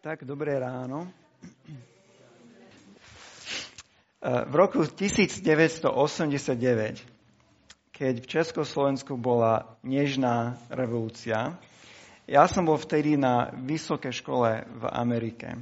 Tak, 0.00 0.24
dobré 0.24 0.56
ráno. 0.56 1.12
V 4.24 4.54
roku 4.56 4.88
1989, 4.88 5.92
keď 7.92 8.14
v 8.24 8.30
Československu 8.32 9.20
bola 9.20 9.76
nežná 9.84 10.56
revolúcia, 10.72 11.52
ja 12.24 12.48
som 12.48 12.64
bol 12.64 12.80
vtedy 12.80 13.20
na 13.20 13.52
vysokej 13.52 14.24
škole 14.24 14.64
v 14.72 14.84
Amerike. 14.88 15.60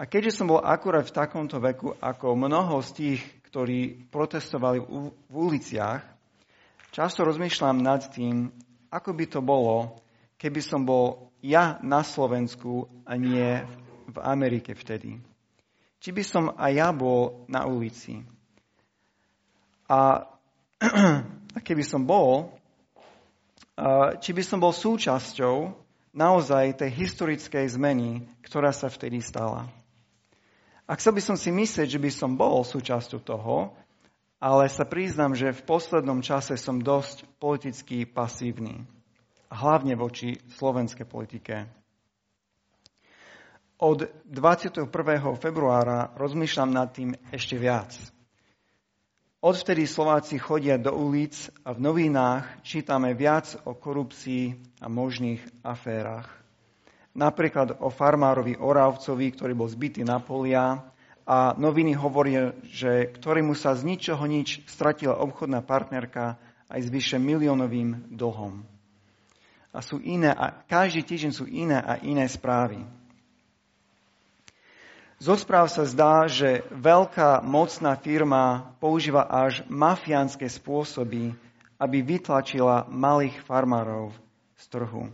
A 0.00 0.08
keďže 0.08 0.40
som 0.40 0.48
bol 0.48 0.64
akurát 0.64 1.04
v 1.04 1.12
takomto 1.12 1.60
veku 1.60 1.92
ako 2.00 2.40
mnoho 2.40 2.80
z 2.80 2.90
tých, 2.96 3.20
ktorí 3.52 4.08
protestovali 4.08 4.80
v 5.28 5.34
uliciach, 5.36 6.00
často 6.96 7.20
rozmýšľam 7.28 7.76
nad 7.76 8.08
tým, 8.08 8.48
ako 8.88 9.12
by 9.12 9.24
to 9.28 9.44
bolo, 9.44 10.00
keby 10.38 10.60
som 10.60 10.82
bol 10.82 11.32
ja 11.44 11.76
na 11.84 12.00
Slovensku 12.00 12.88
a 13.04 13.16
nie 13.20 13.60
v 14.08 14.18
Amerike 14.20 14.72
vtedy. 14.72 15.20
Či 16.00 16.10
by 16.12 16.22
som 16.24 16.44
aj 16.56 16.72
ja 16.72 16.88
bol 16.92 17.48
na 17.48 17.64
ulici. 17.64 18.20
A, 19.88 20.28
a 21.56 21.58
keby 21.60 21.84
som 21.84 22.04
bol, 22.04 22.52
či 24.20 24.30
by 24.30 24.42
som 24.44 24.62
bol 24.62 24.70
súčasťou 24.70 25.72
naozaj 26.14 26.78
tej 26.78 26.90
historickej 26.94 27.74
zmeny, 27.74 28.22
ktorá 28.46 28.70
sa 28.70 28.86
vtedy 28.86 29.18
stala. 29.18 29.66
A 30.84 30.94
chcel 31.00 31.16
by 31.16 31.22
som 31.24 31.36
si 31.40 31.48
myslieť, 31.48 31.96
že 31.96 32.00
by 32.00 32.10
som 32.12 32.36
bol 32.36 32.62
súčasťou 32.62 33.20
toho, 33.24 33.72
ale 34.38 34.68
sa 34.68 34.84
priznám, 34.84 35.32
že 35.32 35.56
v 35.56 35.64
poslednom 35.64 36.20
čase 36.20 36.60
som 36.60 36.78
dosť 36.78 37.24
politicky 37.40 38.04
pasívny. 38.04 38.84
Hlavne 39.54 39.94
voči 39.94 40.34
slovenskej 40.58 41.06
politike. 41.06 41.54
Od 43.78 43.98
21. 44.26 44.90
februára 45.38 46.10
rozmýšľam 46.18 46.70
nad 46.74 46.90
tým 46.90 47.14
ešte 47.30 47.54
viac. 47.54 47.94
Odvtedy 49.44 49.86
Slováci 49.86 50.40
chodia 50.42 50.74
do 50.80 50.90
ulic 50.90 51.36
a 51.62 51.70
v 51.70 51.78
novinách 51.86 52.64
čítame 52.66 53.14
viac 53.14 53.54
o 53.62 53.78
korupcii 53.78 54.74
a 54.82 54.90
možných 54.90 55.62
aférach 55.62 56.44
napríklad 57.14 57.78
o 57.80 57.88
farmárovi 57.88 58.58
Oravcovi, 58.58 59.30
ktorý 59.32 59.54
bol 59.54 59.70
zbytý 59.70 60.02
na 60.02 60.18
polia 60.18 60.82
a 61.24 61.56
noviny 61.56 61.96
hovoria, 61.96 62.52
že 62.68 63.08
ktorému 63.08 63.56
sa 63.56 63.72
z 63.72 63.86
ničoho 63.86 64.26
nič 64.26 64.66
stratila 64.68 65.16
obchodná 65.22 65.64
partnerka 65.64 66.36
aj 66.68 66.80
s 66.84 66.88
vyše 66.90 67.16
miliónovým 67.22 68.12
dlhom. 68.12 68.73
A 69.74 69.82
sú 69.82 69.98
iné, 69.98 70.30
a 70.30 70.54
každý 70.54 71.02
týždeň 71.02 71.32
sú 71.34 71.50
iné 71.50 71.82
a 71.82 71.98
iné 71.98 72.30
správy. 72.30 72.86
Zo 75.18 75.34
správ 75.34 75.66
sa 75.66 75.82
zdá, 75.82 76.30
že 76.30 76.62
veľká 76.70 77.42
mocná 77.42 77.98
firma 77.98 78.76
používa 78.78 79.26
až 79.26 79.66
mafiánske 79.66 80.46
spôsoby, 80.46 81.34
aby 81.80 81.98
vytlačila 82.06 82.86
malých 82.86 83.34
farmárov 83.42 84.14
z 84.54 84.64
trhu. 84.70 85.10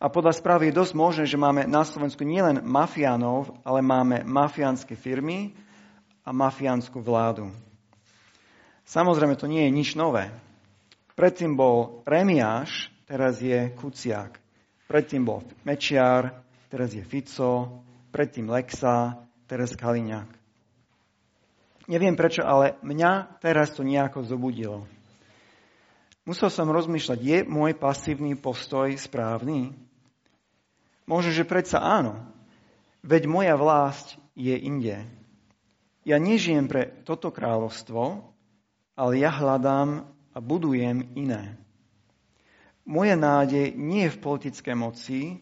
A 0.00 0.08
podľa 0.08 0.32
správy 0.40 0.72
je 0.72 0.78
dosť 0.80 0.92
možné, 0.96 1.24
že 1.28 1.36
máme 1.36 1.68
na 1.68 1.84
Slovensku 1.84 2.24
nielen 2.24 2.64
mafiánov, 2.64 3.52
ale 3.60 3.84
máme 3.84 4.24
mafiánske 4.24 4.96
firmy 4.96 5.52
a 6.24 6.32
mafiánsku 6.32 6.96
vládu. 7.04 7.52
Samozrejme, 8.88 9.36
to 9.36 9.44
nie 9.44 9.68
je 9.68 9.76
nič 9.76 9.88
nové. 10.00 10.32
Predtým 11.20 11.52
bol 11.52 12.00
Remiáš, 12.08 12.88
teraz 13.10 13.42
je 13.42 13.74
Kuciak. 13.74 14.38
Predtým 14.86 15.26
bol 15.26 15.42
Mečiar, 15.66 16.46
teraz 16.70 16.94
je 16.94 17.02
Fico. 17.02 17.82
Predtým 18.14 18.46
Lexa, 18.46 19.18
teraz 19.50 19.74
Kaliňák. 19.74 20.30
Neviem 21.90 22.14
prečo, 22.14 22.46
ale 22.46 22.78
mňa 22.86 23.42
teraz 23.42 23.74
to 23.74 23.82
nejako 23.82 24.22
zobudilo. 24.22 24.86
Musel 26.22 26.50
som 26.50 26.70
rozmýšľať, 26.70 27.18
je 27.18 27.38
môj 27.46 27.74
pasívny 27.74 28.38
postoj 28.38 28.94
správny? 28.94 29.74
Možno, 31.06 31.34
že 31.34 31.46
predsa 31.46 31.82
áno. 31.82 32.22
Veď 33.02 33.26
moja 33.26 33.54
vlast 33.58 34.14
je 34.38 34.54
inde. 34.54 35.02
Ja 36.06 36.18
nežijem 36.22 36.70
pre 36.70 37.02
toto 37.02 37.34
kráľovstvo, 37.34 38.22
ale 38.94 39.12
ja 39.18 39.30
hľadám 39.34 40.06
a 40.34 40.38
budujem 40.38 41.14
iné. 41.18 41.59
Moja 42.90 43.14
nádej 43.14 43.78
nie 43.78 44.10
je 44.10 44.14
v 44.18 44.22
politické 44.22 44.74
moci, 44.74 45.38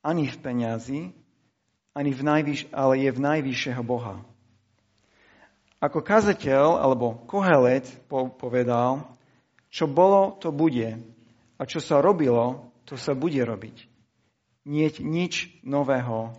ani 0.00 0.24
v 0.24 0.36
peniazi, 0.40 1.12
ani 1.92 2.10
v 2.16 2.22
najvyš, 2.24 2.72
ale 2.72 3.04
je 3.04 3.10
v 3.12 3.20
najvyššieho 3.20 3.82
Boha. 3.84 4.24
Ako 5.76 6.00
kazateľ 6.00 6.80
alebo 6.80 7.20
kohelet 7.28 7.84
povedal, 8.40 9.04
čo 9.68 9.84
bolo, 9.84 10.40
to 10.40 10.48
bude. 10.48 10.96
A 11.60 11.62
čo 11.68 11.84
sa 11.84 12.00
robilo, 12.00 12.72
to 12.88 12.96
sa 12.96 13.12
bude 13.12 13.44
robiť 13.44 13.90
nieť 14.70 15.00
nič 15.00 15.32
nového 15.64 16.36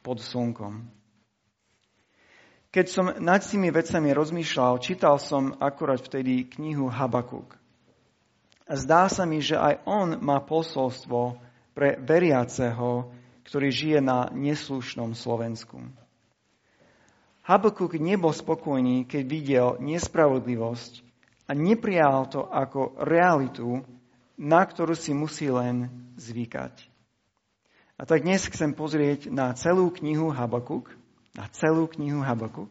pod 0.00 0.22
slnkom. 0.22 0.86
Keď 2.70 2.86
som 2.86 3.06
nad 3.20 3.40
tými 3.40 3.72
vecami 3.72 4.12
rozmýšľal, 4.12 4.84
čítal 4.84 5.16
som 5.16 5.56
akurát 5.58 6.00
vtedy 6.00 6.44
knihu 6.44 6.92
Habakuk. 6.92 7.56
Zdá 8.66 9.06
sa 9.06 9.22
mi, 9.22 9.38
že 9.38 9.54
aj 9.54 9.86
on 9.86 10.18
má 10.18 10.42
posolstvo 10.42 11.38
pre 11.70 12.02
veriaceho, 12.02 13.14
ktorý 13.46 13.70
žije 13.70 13.98
na 14.02 14.26
neslušnom 14.34 15.14
Slovensku. 15.14 15.78
Habakuk 17.46 17.94
nebol 18.02 18.34
spokojný, 18.34 19.06
keď 19.06 19.22
videl 19.22 19.66
nespravodlivosť 19.78 20.98
a 21.46 21.54
neprijal 21.54 22.26
to 22.26 22.42
ako 22.42 22.98
realitu, 23.06 23.86
na 24.34 24.66
ktorú 24.66 24.98
si 24.98 25.14
musí 25.14 25.46
len 25.46 25.86
zvykať. 26.18 26.74
A 27.96 28.02
tak 28.02 28.26
dnes 28.26 28.50
chcem 28.50 28.74
pozrieť 28.74 29.30
na 29.30 29.54
celú 29.54 29.94
knihu 29.94 30.34
Habakuk, 30.34 30.90
na 31.38 31.46
celú 31.54 31.86
knihu 31.94 32.18
Habakuk 32.18 32.68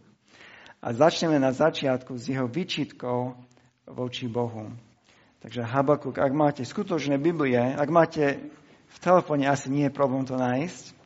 a 0.84 0.92
začneme 0.92 1.40
na 1.40 1.56
začiatku 1.56 2.20
s 2.20 2.28
jeho 2.28 2.52
vyčitkou 2.52 3.34
voči 3.96 4.28
Bohu. 4.28 4.70
Takže 5.46 5.62
Habakuk, 5.62 6.18
ak 6.18 6.34
máte 6.34 6.66
skutočné 6.66 7.22
Biblie, 7.22 7.62
ak 7.62 7.86
máte 7.94 8.50
v 8.90 8.98
telefóne, 8.98 9.46
asi 9.46 9.70
nie 9.70 9.86
je 9.86 9.94
problém 9.94 10.26
to 10.26 10.34
nájsť. 10.34 10.98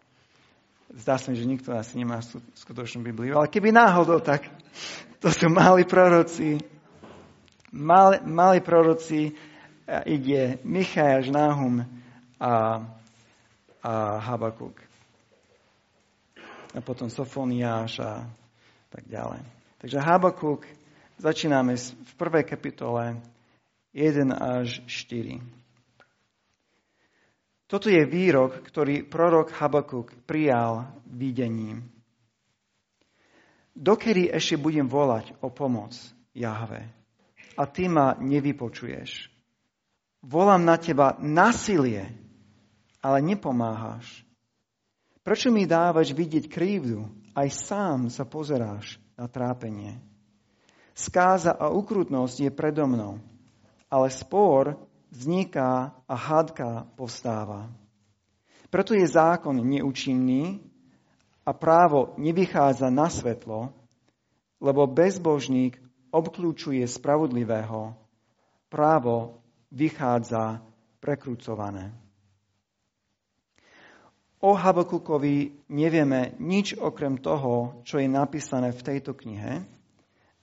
Zdá 0.95 1.19
sa 1.19 1.35
mi, 1.35 1.35
že 1.35 1.43
nikto 1.43 1.75
asi 1.75 1.99
nemá 1.99 2.23
skutočnú 2.55 3.03
Bibliu, 3.03 3.35
ale 3.35 3.51
keby 3.51 3.75
náhodou, 3.75 4.23
tak 4.23 4.47
to 5.19 5.27
sú 5.27 5.51
malí 5.51 5.83
proroci. 5.83 6.55
Mali, 7.75 8.23
malí 8.23 8.63
proroci 8.63 9.35
ide 10.07 10.63
Michajáš, 10.63 11.35
Náhum 11.35 11.83
a 12.39 12.79
a 13.83 14.19
Habakuk. 14.19 14.79
A 16.75 16.79
potom 16.79 17.11
Sofoniáš 17.11 17.99
a 17.99 18.23
tak 18.87 19.03
ďalej. 19.03 19.43
Takže 19.83 19.99
Habakuk 19.99 20.63
začíname 21.19 21.75
v 21.79 22.13
prvej 22.15 22.43
kapitole 22.47 23.19
1 23.93 24.29
až 24.37 24.85
4. 24.85 25.41
Toto 27.69 27.89
je 27.89 28.01
výrok, 28.05 28.65
ktorý 28.65 29.05
prorok 29.05 29.53
Habakuk 29.53 30.13
prijal 30.25 30.89
videním. 31.05 31.85
Dokedy 33.73 34.29
ešte 34.29 34.57
budem 34.57 34.89
volať 34.89 35.37
o 35.41 35.53
pomoc, 35.53 35.93
Jahve, 36.33 36.89
a 37.57 37.63
ty 37.69 37.85
ma 37.85 38.17
nevypočuješ. 38.17 39.29
Volám 40.25 40.65
na 40.65 40.75
teba 40.75 41.15
nasilie, 41.21 42.09
ale 42.99 43.23
nepomáhaš. 43.23 44.25
Prečo 45.23 45.53
mi 45.53 45.69
dávaš 45.69 46.11
vidieť 46.11 46.49
krívdu? 46.49 47.07
Aj 47.37 47.47
sám 47.47 48.09
sa 48.09 48.25
pozeráš 48.25 48.97
na 49.15 49.29
trápenie. 49.29 50.01
Skáza 50.91 51.55
a 51.55 51.71
ukrutnosť 51.71 52.49
je 52.49 52.51
predo 52.51 52.83
mnou, 52.89 53.21
ale 53.89 54.07
spor 54.13 54.77
vzniká 55.09 55.91
a 56.05 56.15
hádka 56.15 56.85
povstáva. 56.93 57.69
Preto 58.69 58.93
je 58.93 59.05
zákon 59.09 59.57
neúčinný 59.57 60.61
a 61.41 61.51
právo 61.57 62.13
nevychádza 62.21 62.93
na 62.93 63.09
svetlo, 63.09 63.73
lebo 64.61 64.85
bezbožník 64.85 65.81
obklúčuje 66.13 66.85
spravodlivého, 66.85 67.97
právo 68.69 69.41
vychádza 69.73 70.61
prekrúcované. 71.01 71.89
O 74.39 74.55
Habakukovi 74.55 75.67
nevieme 75.67 76.37
nič 76.39 76.77
okrem 76.77 77.19
toho, 77.19 77.83
čo 77.83 77.99
je 77.99 78.07
napísané 78.07 78.71
v 78.71 78.85
tejto 78.85 79.11
knihe. 79.11 79.67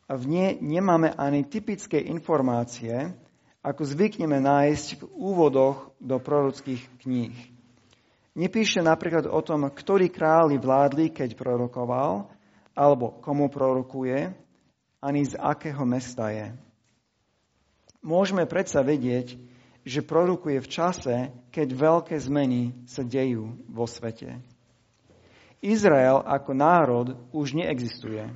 A 0.06 0.12
v 0.14 0.25
nej 0.28 0.50
nemáme 0.60 1.16
ani 1.16 1.49
typické 1.49 1.99
informácie, 1.99 3.16
ako 3.66 3.82
zvykneme 3.82 4.38
nájsť 4.38 5.02
v 5.02 5.04
úvodoch 5.18 5.90
do 5.98 6.22
prorockých 6.22 6.86
kníh. 7.02 7.34
Nepíše 8.38 8.78
napríklad 8.78 9.26
o 9.26 9.42
tom, 9.42 9.66
ktorí 9.66 10.06
králi 10.06 10.54
vládli, 10.54 11.10
keď 11.10 11.34
prorokoval, 11.34 12.30
alebo 12.78 13.18
komu 13.18 13.50
prorokuje, 13.50 14.30
ani 15.02 15.26
z 15.26 15.34
akého 15.34 15.82
mesta 15.82 16.30
je. 16.30 16.54
Môžeme 18.06 18.46
predsa 18.46 18.86
vedieť, 18.86 19.34
že 19.82 20.06
prorokuje 20.06 20.62
v 20.62 20.70
čase, 20.70 21.16
keď 21.50 21.68
veľké 21.74 22.14
zmeny 22.22 22.86
sa 22.86 23.02
dejú 23.02 23.50
vo 23.66 23.90
svete. 23.90 24.38
Izrael 25.58 26.22
ako 26.22 26.50
národ 26.54 27.06
už 27.34 27.58
neexistuje. 27.58 28.30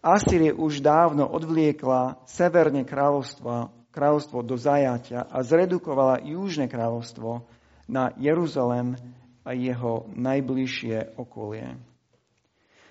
Asýrie 0.00 0.50
už 0.50 0.80
dávno 0.80 1.28
odvliekla 1.28 2.24
severne 2.24 2.82
kráľovstvo, 2.88 3.79
kráľovstvo 3.90 4.46
do 4.46 4.54
zajatia 4.54 5.26
a 5.26 5.42
zredukovala 5.42 6.22
južné 6.22 6.70
kráľovstvo 6.70 7.46
na 7.90 8.14
Jeruzalem 8.16 8.94
a 9.42 9.50
jeho 9.54 10.06
najbližšie 10.14 11.18
okolie. 11.18 11.74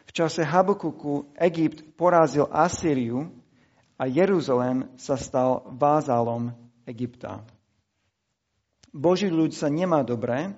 V 0.10 0.12
čase 0.12 0.42
Habakuku 0.42 1.30
Egypt 1.38 1.86
porazil 1.94 2.50
Asýriu 2.50 3.30
a 3.96 4.10
Jeruzalem 4.10 4.90
sa 4.98 5.16
stal 5.16 5.70
vázalom 5.70 6.52
Egypta. 6.90 7.46
Boží 8.90 9.30
ľud 9.30 9.54
sa 9.54 9.70
nemá 9.70 10.02
dobre 10.02 10.58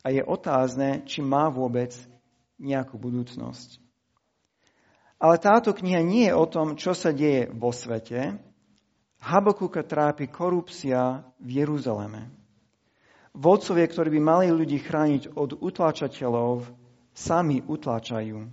a 0.00 0.06
je 0.08 0.24
otázne, 0.24 1.04
či 1.04 1.20
má 1.20 1.52
vôbec 1.52 1.92
nejakú 2.56 2.96
budúcnosť. 2.96 3.76
Ale 5.18 5.36
táto 5.36 5.74
kniha 5.74 6.00
nie 6.00 6.30
je 6.30 6.34
o 6.38 6.46
tom, 6.46 6.78
čo 6.78 6.94
sa 6.94 7.10
deje 7.10 7.50
vo 7.50 7.74
svete. 7.74 8.38
Habakuka 9.18 9.82
trápi 9.82 10.30
korupcia 10.30 11.26
v 11.42 11.48
Jeruzaleme. 11.62 12.30
Vodcovia, 13.34 13.86
ktorí 13.86 14.18
by 14.18 14.20
mali 14.22 14.46
ľudí 14.50 14.78
chrániť 14.78 15.34
od 15.34 15.58
utláčateľov, 15.58 16.66
sami 17.14 17.62
utláčajú. 17.66 18.46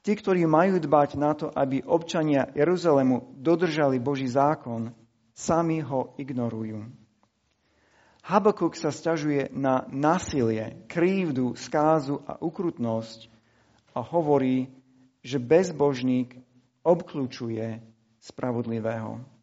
Tí, 0.00 0.12
ktorí 0.14 0.46
majú 0.46 0.78
dbať 0.80 1.10
na 1.18 1.32
to, 1.34 1.50
aby 1.50 1.82
občania 1.84 2.48
Jeruzalému 2.54 3.36
dodržali 3.36 3.98
Boží 3.98 4.30
zákon, 4.30 4.94
sami 5.36 5.82
ho 5.84 6.16
ignorujú. 6.16 6.86
Habakuk 8.26 8.74
sa 8.74 8.90
stiažuje 8.90 9.54
na 9.54 9.86
násilie, 9.86 10.82
krívdu, 10.90 11.54
skázu 11.54 12.22
a 12.26 12.34
ukrutnosť 12.42 13.30
a 13.94 14.02
hovorí, 14.02 14.66
že 15.22 15.38
bezbožník 15.38 16.34
obklúčuje 16.82 17.82
spravodlivého. 18.18 19.35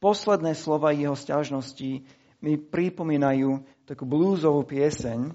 Posledné 0.00 0.56
slova 0.56 0.96
jeho 0.96 1.12
stiažnosti 1.12 2.08
mi 2.40 2.52
pripomínajú 2.56 3.60
takú 3.84 4.08
blúzovú 4.08 4.64
pieseň, 4.64 5.28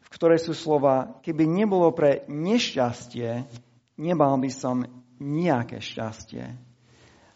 v 0.00 0.08
ktorej 0.08 0.40
sú 0.40 0.56
slova, 0.56 1.20
keby 1.20 1.44
nebolo 1.44 1.92
pre 1.92 2.24
nešťastie, 2.24 3.44
nemal 4.00 4.40
by 4.40 4.48
som 4.48 4.88
nejaké 5.20 5.84
šťastie. 5.84 6.56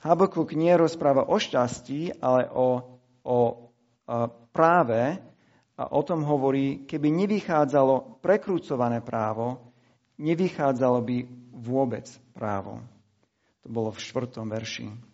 Habakuk 0.00 0.56
nie 0.56 0.72
rozpráva 0.72 1.28
o 1.28 1.36
šťastí, 1.36 2.19
ale 2.24 2.48
o, 2.48 2.80
o 3.22 3.38
práve 4.50 5.20
a 5.76 5.84
o 5.92 6.00
tom 6.00 6.24
hovorí, 6.24 6.88
keby 6.88 7.12
nevychádzalo 7.12 8.24
prekrúcované 8.24 9.04
právo, 9.04 9.60
nevychádzalo 10.16 10.98
by 11.04 11.16
vôbec 11.52 12.08
právo. 12.32 12.80
To 13.62 13.69
bolo 13.69 13.92
v 13.92 14.02
štvrtom 14.02 14.48
verši. 14.48 15.12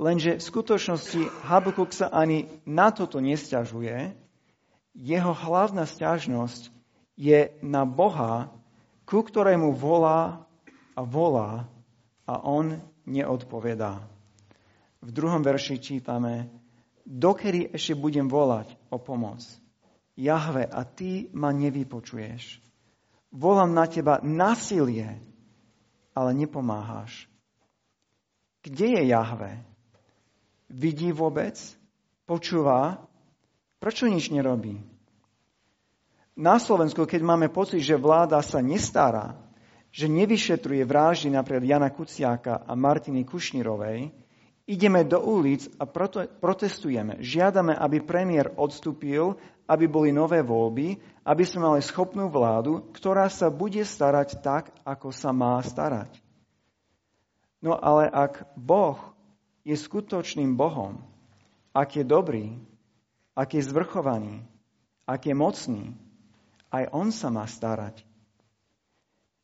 Lenže 0.00 0.40
v 0.40 0.48
skutočnosti 0.48 1.44
Habakuk 1.44 1.92
sa 1.92 2.08
ani 2.08 2.48
na 2.64 2.88
toto 2.88 3.20
nestiažuje. 3.20 4.16
Jeho 4.96 5.32
hlavná 5.36 5.84
stiažnosť 5.84 6.72
je 7.20 7.52
na 7.60 7.84
Boha, 7.84 8.48
ku 9.04 9.20
ktorému 9.20 9.76
volá 9.76 10.48
a 10.96 11.04
volá 11.04 11.68
a 12.24 12.40
on 12.40 12.80
neodpovedá. 13.04 14.00
V 15.04 15.12
druhom 15.12 15.44
verši 15.44 15.76
čítame, 15.76 16.48
dokedy 17.04 17.68
ešte 17.68 17.92
budem 17.92 18.24
volať 18.24 18.72
o 18.88 18.96
pomoc. 18.96 19.44
Jahve, 20.16 20.64
a 20.64 20.80
ty 20.88 21.28
ma 21.36 21.52
nevypočuješ. 21.52 22.64
Volám 23.36 23.76
na 23.76 23.84
teba 23.84 24.16
nasilie, 24.24 25.20
ale 26.16 26.30
nepomáhaš. 26.32 27.28
Kde 28.64 28.96
je 28.96 29.02
Jahve? 29.12 29.69
Vidí 30.70 31.10
vôbec? 31.10 31.58
Počúva? 32.24 33.02
Prečo 33.82 34.06
nič 34.06 34.30
nerobí? 34.30 34.78
Na 36.38 36.56
Slovensku, 36.62 37.04
keď 37.04 37.20
máme 37.26 37.50
pocit, 37.50 37.82
že 37.82 37.98
vláda 37.98 38.38
sa 38.40 38.62
nestará, 38.62 39.34
že 39.90 40.06
nevyšetruje 40.06 40.86
vraždy 40.86 41.34
napríklad 41.34 41.66
Jana 41.66 41.90
Kuciáka 41.90 42.62
a 42.62 42.72
Martiny 42.78 43.26
Kušnirovej, 43.26 44.14
ideme 44.70 45.02
do 45.02 45.18
ulic 45.18 45.66
a 45.76 45.84
protestujeme. 46.38 47.18
Žiadame, 47.18 47.74
aby 47.74 47.98
premiér 48.00 48.54
odstúpil 48.54 49.34
aby 49.70 49.86
boli 49.86 50.10
nové 50.10 50.42
voľby, 50.42 50.98
aby 51.22 51.44
sme 51.46 51.70
mali 51.70 51.78
schopnú 51.86 52.26
vládu, 52.26 52.90
ktorá 52.90 53.30
sa 53.30 53.46
bude 53.54 53.86
starať 53.86 54.42
tak, 54.42 54.74
ako 54.82 55.14
sa 55.14 55.30
má 55.30 55.62
starať. 55.62 56.18
No 57.62 57.78
ale 57.78 58.10
ak 58.10 58.50
Boh 58.58 58.98
je 59.64 59.76
skutočným 59.76 60.56
Bohom, 60.56 61.00
ak 61.70 62.00
je 62.00 62.04
dobrý, 62.04 62.58
ak 63.36 63.54
je 63.54 63.62
zvrchovaný, 63.62 64.42
ak 65.06 65.26
je 65.26 65.34
mocný, 65.34 65.84
aj 66.70 66.90
On 66.94 67.10
sa 67.10 67.28
má 67.28 67.46
starať. 67.46 68.02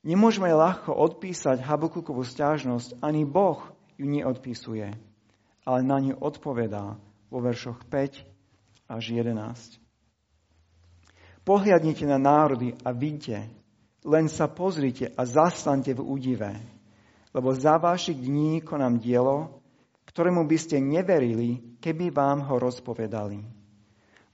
Nemôžeme 0.07 0.47
ľahko 0.47 0.95
odpísať 0.95 1.59
Habakukovú 1.67 2.23
stiažnosť, 2.23 3.03
ani 3.03 3.27
Boh 3.27 3.59
ju 3.99 4.07
neodpisuje, 4.07 4.95
ale 5.67 5.79
na 5.83 5.99
ňu 5.99 6.15
odpovedá 6.23 6.95
vo 7.27 7.39
veršoch 7.43 7.83
5 7.91 8.23
až 8.87 9.03
11. 9.11 9.83
Pohľadnite 11.43 12.07
na 12.07 12.19
národy 12.19 12.75
a 12.87 12.95
vidíte, 12.95 13.51
len 14.07 14.31
sa 14.31 14.47
pozrite 14.47 15.11
a 15.15 15.27
zastaňte 15.27 15.95
v 15.95 16.03
údive, 16.07 16.55
lebo 17.35 17.51
za 17.55 17.75
vašich 17.79 18.19
dní 18.19 18.63
konám 18.63 19.03
dielo, 19.03 19.56
ktorému 20.07 20.47
by 20.47 20.59
ste 20.59 20.81
neverili, 20.81 21.79
keby 21.83 22.15
vám 22.15 22.47
ho 22.47 22.57
rozpovedali. 22.63 23.43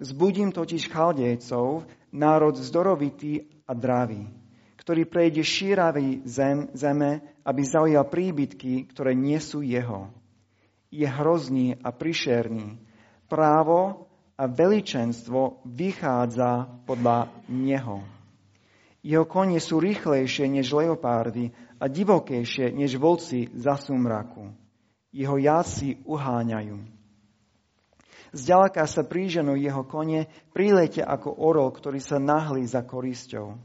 Zbudím 0.02 0.50
totiž 0.50 0.90
chaldejcov, 0.90 1.86
národ 2.12 2.54
zdorovitý 2.58 3.46
a 3.64 3.72
dravý, 3.72 4.28
ktorý 4.76 5.06
prejde 5.06 5.46
šíravý 5.46 6.26
zem, 6.26 6.68
zeme, 6.74 7.22
aby 7.46 7.62
zaujal 7.62 8.06
príbytky, 8.06 8.90
ktoré 8.92 9.14
nie 9.14 9.38
sú 9.38 9.62
jeho. 9.62 10.10
Je 10.92 11.08
hrozný 11.08 11.78
a 11.80 11.88
prišerný. 11.94 12.76
Právo 13.30 14.10
a 14.36 14.44
veličenstvo 14.44 15.64
vychádza 15.64 16.68
podľa 16.84 17.32
neho. 17.48 18.04
Jeho 19.02 19.26
kone 19.26 19.58
sú 19.58 19.82
rýchlejšie 19.82 20.46
než 20.46 20.70
leopárdy 20.70 21.50
a 21.82 21.90
divokejšie 21.90 22.70
než 22.70 22.98
volci 22.98 23.50
za 23.54 23.74
sumraku. 23.74 24.61
Jeho 25.12 25.36
jazdci 25.36 26.02
uháňajú. 26.08 26.80
Zďaleka 28.32 28.88
sa 28.88 29.04
príženú 29.04 29.60
jeho 29.60 29.84
kone, 29.84 30.24
prilete 30.56 31.04
ako 31.04 31.36
orol, 31.36 31.68
ktorý 31.68 32.00
sa 32.00 32.16
nahlí 32.16 32.64
za 32.64 32.80
korisťou. 32.80 33.60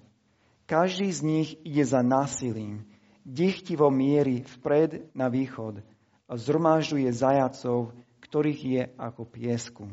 Každý 0.68 1.08
z 1.08 1.20
nich 1.24 1.50
ide 1.64 1.88
za 1.88 2.04
násilím, 2.04 2.84
dychtivo 3.24 3.88
miery 3.88 4.44
vpred 4.60 5.16
na 5.16 5.32
východ 5.32 5.80
a 6.28 6.34
zhromažďuje 6.36 7.08
zajacov, 7.16 7.96
ktorých 8.20 8.62
je 8.68 8.84
ako 9.00 9.24
piesku. 9.24 9.88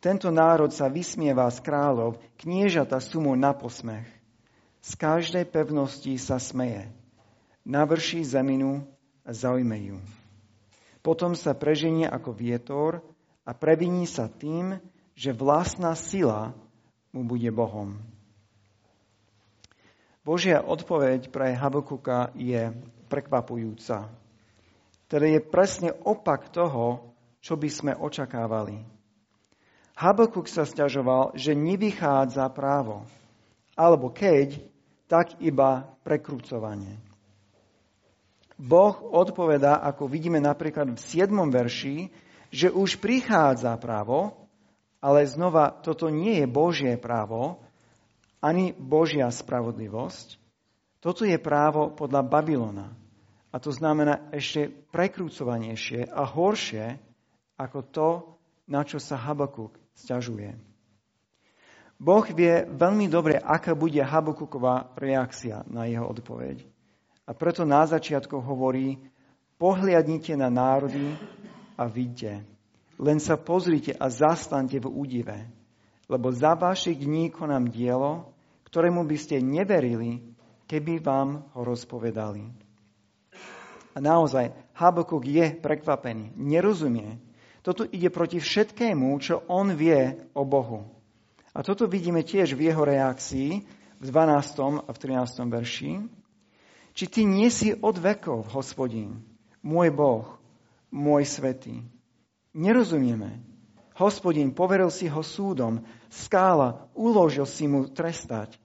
Tento 0.00 0.32
národ 0.32 0.72
sa 0.72 0.88
vysmieva 0.88 1.44
z 1.52 1.60
kráľov, 1.60 2.16
kniežata 2.40 2.96
sú 3.04 3.20
mu 3.20 3.36
na 3.36 3.52
posmech. 3.52 4.08
Z 4.80 4.96
každej 4.96 5.44
pevnosti 5.44 6.16
sa 6.16 6.40
smeje. 6.40 6.88
Navrší 7.68 8.24
zeminu 8.24 8.88
a 9.20 9.36
zaujme 9.36 9.76
ju. 9.76 10.00
Potom 11.00 11.32
sa 11.32 11.56
preženie 11.56 12.04
ako 12.04 12.36
vietor 12.36 13.00
a 13.48 13.56
previní 13.56 14.04
sa 14.04 14.28
tým, 14.28 14.76
že 15.16 15.32
vlastná 15.32 15.96
sila 15.96 16.52
mu 17.10 17.24
bude 17.24 17.48
Bohom. 17.48 17.96
Božia 20.20 20.60
odpoveď 20.60 21.32
pre 21.32 21.56
Habakuka 21.56 22.30
je 22.36 22.70
prekvapujúca. 23.08 24.12
Teda 25.10 25.26
je 25.26 25.40
presne 25.42 25.90
opak 25.90 26.52
toho, 26.54 27.10
čo 27.40 27.56
by 27.56 27.68
sme 27.72 27.92
očakávali. 27.96 28.78
Habakuk 29.98 30.46
sa 30.48 30.64
stiažoval, 30.64 31.36
že 31.36 31.52
nevychádza 31.52 32.46
právo. 32.54 33.04
Alebo 33.74 34.08
keď, 34.12 34.60
tak 35.10 35.36
iba 35.42 35.88
prekrúcovanie. 36.06 37.09
Boh 38.60 39.00
odpovedá, 39.00 39.80
ako 39.80 40.04
vidíme 40.04 40.36
napríklad 40.36 40.92
v 40.92 41.00
7. 41.00 41.32
verši, 41.48 42.12
že 42.52 42.68
už 42.68 43.00
prichádza 43.00 43.72
právo, 43.80 44.36
Ale 45.00 45.24
znova, 45.24 45.72
toto 45.80 46.12
nie 46.12 46.44
je 46.44 46.46
Božie 46.46 47.00
právo, 47.00 47.56
ani 48.44 48.76
Božia 48.76 49.32
spravodlivosť. 49.32 50.36
Toto 51.00 51.24
je 51.24 51.40
právo 51.40 51.88
podľa 51.96 52.20
Babylona. 52.20 52.92
A 53.48 53.56
to 53.56 53.72
znamená 53.72 54.28
ešte 54.28 54.68
prekrúcovanejšie 54.92 56.12
a 56.12 56.22
horšie 56.28 57.00
ako 57.56 57.78
to, 57.88 58.08
na 58.68 58.84
čo 58.84 59.00
sa 59.00 59.16
Habakuk 59.16 59.72
sťažuje. 59.96 60.52
Boh 62.00 62.24
vie 62.32 62.64
veľmi 62.68 63.08
dobre, 63.08 63.40
aká 63.40 63.72
bude 63.72 64.00
Habakuková 64.00 64.92
reakcia 64.96 65.64
na 65.68 65.88
jeho 65.88 66.04
odpoveď. 66.04 66.64
A 67.26 67.32
preto 67.36 67.68
na 67.68 67.84
začiatku 67.84 68.40
hovorí, 68.40 68.96
pohliadnite 69.60 70.36
na 70.36 70.48
národy 70.48 71.12
a 71.76 71.84
vidte. 71.84 72.44
Len 73.00 73.18
sa 73.20 73.40
pozrite 73.40 73.96
a 73.96 74.12
zastante 74.12 74.76
v 74.76 74.88
údive, 74.88 75.36
lebo 76.08 76.32
za 76.32 76.52
vašich 76.52 77.00
dní 77.00 77.32
konám 77.32 77.68
dielo, 77.72 78.32
ktorému 78.68 79.04
by 79.08 79.16
ste 79.16 79.40
neverili, 79.40 80.20
keby 80.68 81.00
vám 81.00 81.48
ho 81.56 81.60
rozpovedali. 81.64 82.44
A 83.90 83.98
naozaj, 83.98 84.54
Habakuk 84.78 85.26
je 85.26 85.50
prekvapený, 85.58 86.38
nerozumie. 86.38 87.18
Toto 87.60 87.84
ide 87.84 88.08
proti 88.08 88.40
všetkému, 88.40 89.12
čo 89.20 89.44
on 89.50 89.74
vie 89.74 90.30
o 90.32 90.46
Bohu. 90.46 90.86
A 91.50 91.66
toto 91.66 91.90
vidíme 91.90 92.22
tiež 92.22 92.54
v 92.54 92.70
jeho 92.70 92.86
reakcii 92.86 93.50
v 94.00 94.06
12. 94.06 94.86
a 94.86 94.90
v 94.94 94.98
13. 94.98 95.50
verši. 95.50 95.90
Či 96.94 97.04
ty 97.06 97.20
nie 97.22 97.48
si 97.48 97.74
od 97.74 97.96
vekov, 97.96 98.50
hospodín, 98.50 99.22
môj 99.62 99.94
Boh, 99.94 100.26
môj 100.90 101.22
svetý, 101.24 101.86
Nerozumieme. 102.50 103.46
Hospodin, 103.94 104.50
poveril 104.50 104.90
si 104.90 105.06
ho 105.06 105.22
súdom, 105.22 105.86
skála, 106.10 106.90
uložil 106.96 107.46
si 107.46 107.70
mu 107.70 107.86
trestať. 107.86 108.58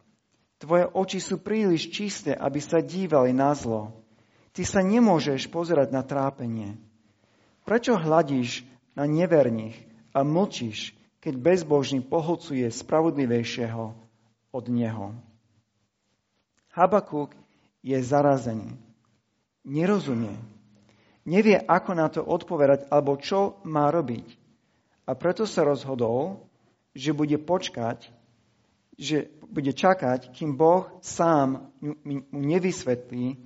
Tvoje 0.57 0.89
oči 0.89 1.19
sú 1.21 1.37
príliš 1.37 1.91
čisté, 1.91 2.33
aby 2.33 2.63
sa 2.63 2.81
dívali 2.81 3.35
na 3.35 3.51
zlo. 3.53 3.93
Ty 4.55 4.63
sa 4.63 4.81
nemôžeš 4.81 5.51
pozerať 5.51 5.91
na 5.91 6.01
trápenie. 6.01 6.79
Prečo 7.67 7.99
hľadíš 7.99 8.63
na 8.95 9.03
neverných 9.03 9.75
a 10.15 10.23
mlčíš, 10.23 10.95
keď 11.19 11.33
bezbožný 11.35 11.99
pohlcuje 11.99 12.65
spravodlivejšieho 12.71 13.91
od 14.55 14.65
neho? 14.71 15.13
Habakuk 16.71 17.35
je 17.85 18.01
zarazený. 18.01 18.73
Nerozumie 19.61 20.33
nevie, 21.25 21.57
ako 21.57 21.91
na 21.97 22.07
to 22.07 22.21
odpovedať 22.21 22.87
alebo 22.93 23.17
čo 23.17 23.59
má 23.65 23.89
robiť. 23.89 24.25
A 25.05 25.17
preto 25.17 25.45
sa 25.49 25.65
rozhodol, 25.65 26.45
že 26.93 27.13
bude 27.13 27.37
počkať, 27.37 28.09
že 28.95 29.29
bude 29.51 29.75
čakať, 29.75 30.31
kým 30.31 30.55
Boh 30.55 30.87
sám 31.03 31.69
mu 31.81 32.23
nevysvetlí, 32.31 33.37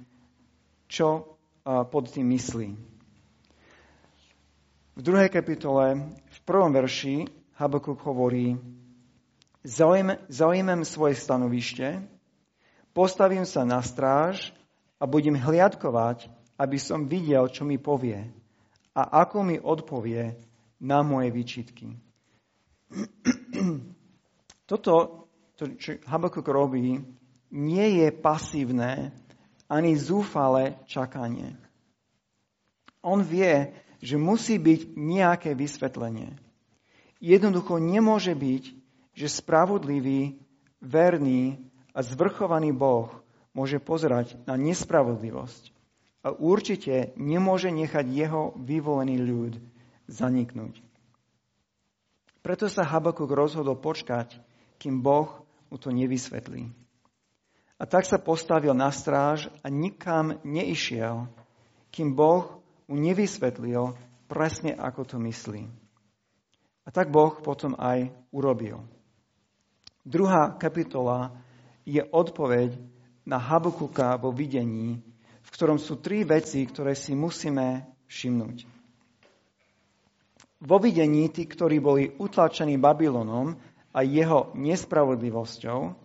čo 0.87 1.35
pod 1.65 2.03
tým 2.13 2.31
myslí. 2.35 2.69
V 4.99 5.01
druhej 5.01 5.31
kapitole, 5.31 6.15
v 6.15 6.39
prvom 6.43 6.71
verši, 6.75 7.27
Habakuk 7.59 7.99
hovorí, 8.07 8.55
zaujímam 10.31 10.83
svoje 10.87 11.15
stanovište, 11.19 12.03
postavím 12.99 13.47
sa 13.47 13.63
na 13.63 13.79
stráž 13.79 14.51
a 14.99 15.07
budem 15.07 15.39
hliadkovať, 15.39 16.27
aby 16.59 16.75
som 16.75 17.07
videl, 17.07 17.47
čo 17.47 17.63
mi 17.63 17.79
povie 17.79 18.27
a 18.91 19.23
ako 19.23 19.39
mi 19.47 19.55
odpovie 19.55 20.35
na 20.83 20.99
moje 20.99 21.31
výčitky. 21.31 21.95
Toto, 24.69 25.23
to, 25.55 25.79
čo 25.79 26.03
Habakuk 26.11 26.43
robí, 26.51 26.99
nie 27.55 27.87
je 28.03 28.11
pasívne 28.11 29.15
ani 29.71 29.95
zúfale 29.95 30.75
čakanie. 30.83 31.55
On 32.99 33.23
vie, 33.23 33.71
že 34.03 34.19
musí 34.19 34.59
byť 34.59 34.99
nejaké 34.99 35.55
vysvetlenie. 35.55 36.35
Jednoducho 37.23 37.79
nemôže 37.79 38.35
byť, 38.35 38.63
že 39.15 39.27
spravodlivý, 39.31 40.35
verný 40.83 41.68
a 41.93 41.99
zvrchovaný 42.05 42.73
Boh 42.75 43.09
môže 43.53 43.81
pozerať 43.81 44.37
na 44.45 44.55
nespravodlivosť 44.55 45.73
a 46.23 46.35
určite 46.35 47.15
nemôže 47.15 47.71
nechať 47.71 48.05
jeho 48.07 48.53
vyvolený 48.59 49.17
ľud 49.23 49.53
zaniknúť. 50.09 50.83
Preto 52.39 52.71
sa 52.71 52.87
Habakuk 52.87 53.29
rozhodol 53.29 53.75
počkať, 53.77 54.39
kým 54.79 55.03
Boh 55.03 55.43
mu 55.67 55.75
to 55.75 55.91
nevysvetlí. 55.91 56.71
A 57.79 57.83
tak 57.87 58.03
sa 58.03 58.19
postavil 58.19 58.75
na 58.75 58.91
stráž 58.91 59.47
a 59.63 59.71
nikam 59.71 60.39
neišiel, 60.43 61.31
kým 61.91 62.11
Boh 62.15 62.59
mu 62.87 62.95
nevysvetlil 62.99 63.95
presne, 64.27 64.75
ako 64.75 65.15
to 65.15 65.15
myslí. 65.19 65.67
A 66.83 66.89
tak 66.91 67.13
Boh 67.13 67.37
potom 67.39 67.77
aj 67.77 68.11
urobil. 68.33 68.81
Druhá 70.03 70.57
kapitola 70.57 71.31
je 71.89 72.05
odpoveď 72.05 72.77
na 73.25 73.41
Habakuka 73.41 74.17
vo 74.21 74.29
videní, 74.29 75.01
v 75.41 75.49
ktorom 75.49 75.81
sú 75.81 75.97
tri 75.97 76.21
veci, 76.21 76.61
ktoré 76.65 76.93
si 76.93 77.17
musíme 77.17 77.89
všimnúť. 78.05 78.57
Vo 80.59 80.77
videní 80.77 81.31
tí, 81.31 81.47
ktorí 81.47 81.79
boli 81.79 82.11
utlačení 82.19 82.75
Babylonom 82.75 83.55
a 83.95 83.99
jeho 84.03 84.51
nespravodlivosťou, 84.53 85.95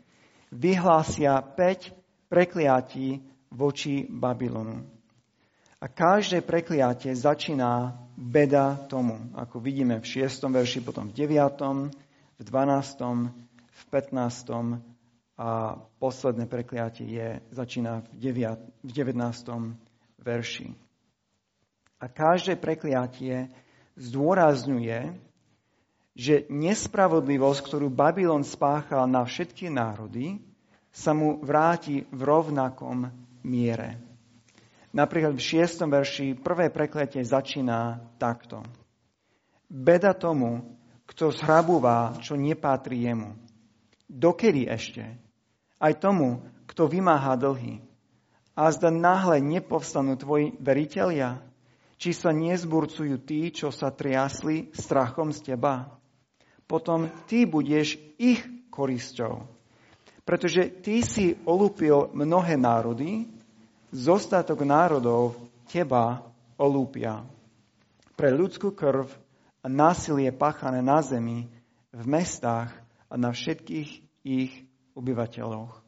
vyhlásia 0.54 1.42
5 1.42 2.30
prekliatí 2.30 3.18
voči 3.50 4.06
Babylonu. 4.06 4.86
A 5.82 5.90
každé 5.90 6.40
prekliatie 6.40 7.12
začína 7.12 7.92
beda 8.16 8.88
tomu, 8.88 9.18
ako 9.36 9.60
vidíme 9.60 10.00
v 10.00 10.06
6. 10.06 10.48
verši, 10.48 10.80
potom 10.80 11.10
v 11.10 11.28
9., 11.28 12.40
v 12.40 12.42
12., 12.42 13.28
v 13.68 13.82
15. 13.90 14.93
A 15.34 15.74
posledné 15.98 16.46
prekliatie 16.46 17.06
je, 17.10 17.28
začína 17.50 18.06
v, 18.14 18.30
9, 18.30 18.86
v 18.86 18.90
19. 18.90 19.74
verši. 20.22 20.70
A 21.98 22.06
každé 22.06 22.54
prekliatie 22.54 23.50
zdôrazňuje, 23.98 25.18
že 26.14 26.46
nespravodlivosť, 26.46 27.60
ktorú 27.66 27.90
Babylon 27.90 28.46
spáchal 28.46 29.10
na 29.10 29.26
všetky 29.26 29.66
národy, 29.66 30.38
sa 30.94 31.10
mu 31.10 31.42
vráti 31.42 32.06
v 32.14 32.20
rovnakom 32.22 33.10
miere. 33.42 33.98
Napríklad 34.94 35.34
v 35.34 35.42
6. 35.42 35.90
verši 35.90 36.26
prvé 36.38 36.70
prekletie 36.70 37.26
začína 37.26 37.98
takto. 38.14 38.62
Beda 39.66 40.14
tomu, 40.14 40.78
kto 41.10 41.34
zhrabúva, 41.34 42.14
čo 42.22 42.38
nepatrí 42.38 43.10
jemu. 43.10 43.34
Dokedy 44.06 44.70
ešte? 44.70 45.23
Aj 45.84 46.00
tomu, 46.00 46.40
kto 46.64 46.88
vymáha 46.88 47.36
dlhy. 47.36 47.84
A 48.56 48.72
zda 48.72 48.88
náhle 48.88 49.44
nepovstanú 49.44 50.16
tvoji 50.16 50.56
veriteľia, 50.56 51.44
či 52.00 52.16
sa 52.16 52.32
nezburcujú 52.32 53.20
tí, 53.20 53.52
čo 53.52 53.68
sa 53.68 53.92
triasli 53.92 54.72
strachom 54.72 55.28
z 55.28 55.52
teba. 55.52 55.92
Potom 56.64 57.12
ty 57.28 57.44
budeš 57.44 58.00
ich 58.16 58.40
korisťou. 58.72 59.44
Pretože 60.24 60.72
ty 60.80 61.04
si 61.04 61.36
olúpil 61.44 62.08
mnohé 62.16 62.56
národy, 62.56 63.28
zostatok 63.92 64.64
národov 64.64 65.36
teba 65.68 66.24
olúpia. 66.56 67.20
Pre 68.16 68.30
ľudskú 68.32 68.72
krv 68.72 69.12
a 69.60 69.66
násilie 69.68 70.32
páchané 70.32 70.80
na 70.80 71.04
zemi, 71.04 71.44
v 71.94 72.04
mestách 72.10 72.72
a 73.06 73.14
na 73.14 73.30
všetkých 73.30 73.90
ich 74.26 74.52
obyvateľoch. 74.94 75.84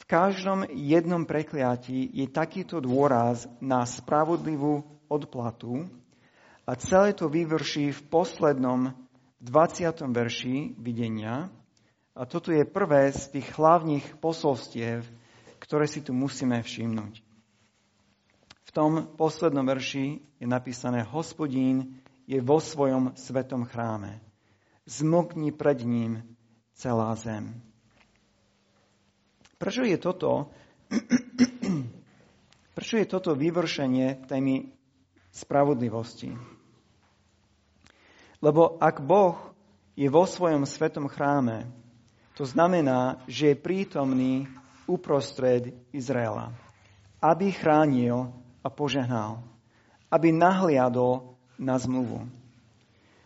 V 0.00 0.04
každom 0.04 0.68
jednom 0.68 1.24
prekliatí 1.24 2.12
je 2.12 2.28
takýto 2.28 2.80
dôraz 2.84 3.48
na 3.64 3.88
spravodlivú 3.88 4.84
odplatu 5.08 5.88
a 6.68 6.76
celé 6.76 7.16
to 7.16 7.28
vyvrší 7.28 7.92
v 7.92 8.00
poslednom 8.12 8.92
20. 9.40 10.04
verši 10.12 10.76
videnia. 10.80 11.48
A 12.14 12.28
toto 12.28 12.52
je 12.52 12.68
prvé 12.68 13.12
z 13.12 13.40
tých 13.40 13.48
hlavných 13.56 14.20
posolstiev, 14.20 15.04
ktoré 15.60 15.88
si 15.88 16.04
tu 16.04 16.12
musíme 16.12 16.60
všimnúť. 16.60 17.24
V 18.64 18.70
tom 18.72 19.16
poslednom 19.16 19.64
verši 19.64 20.20
je 20.40 20.46
napísané 20.46 21.04
Hospodín 21.04 22.00
je 22.24 22.40
vo 22.40 22.60
svojom 22.60 23.16
svetom 23.16 23.68
chráme. 23.68 24.20
Zmokni 24.84 25.52
pred 25.52 25.80
ním 25.84 26.24
celá 26.76 27.12
zem. 27.16 27.73
Prečo 29.58 29.82
je 29.86 29.98
toto, 29.98 30.50
prečo 32.76 32.94
je 32.98 33.06
toto 33.06 33.32
vyvršenie 33.32 34.28
témy 34.28 34.68
spravodlivosti? 35.30 36.34
Lebo 38.44 38.76
ak 38.76 39.00
Boh 39.00 39.54
je 39.94 40.10
vo 40.10 40.26
svojom 40.26 40.66
svetom 40.66 41.06
chráme. 41.06 41.70
To 42.34 42.42
znamená, 42.42 43.22
že 43.30 43.54
je 43.54 43.62
prítomný 43.62 44.50
uprostred 44.90 45.70
Izraela, 45.94 46.50
aby 47.22 47.54
chránil 47.54 48.34
a 48.60 48.68
požehnal, 48.68 49.40
aby 50.10 50.34
nahliadol 50.34 51.38
na 51.54 51.78
zmluvu. 51.78 52.26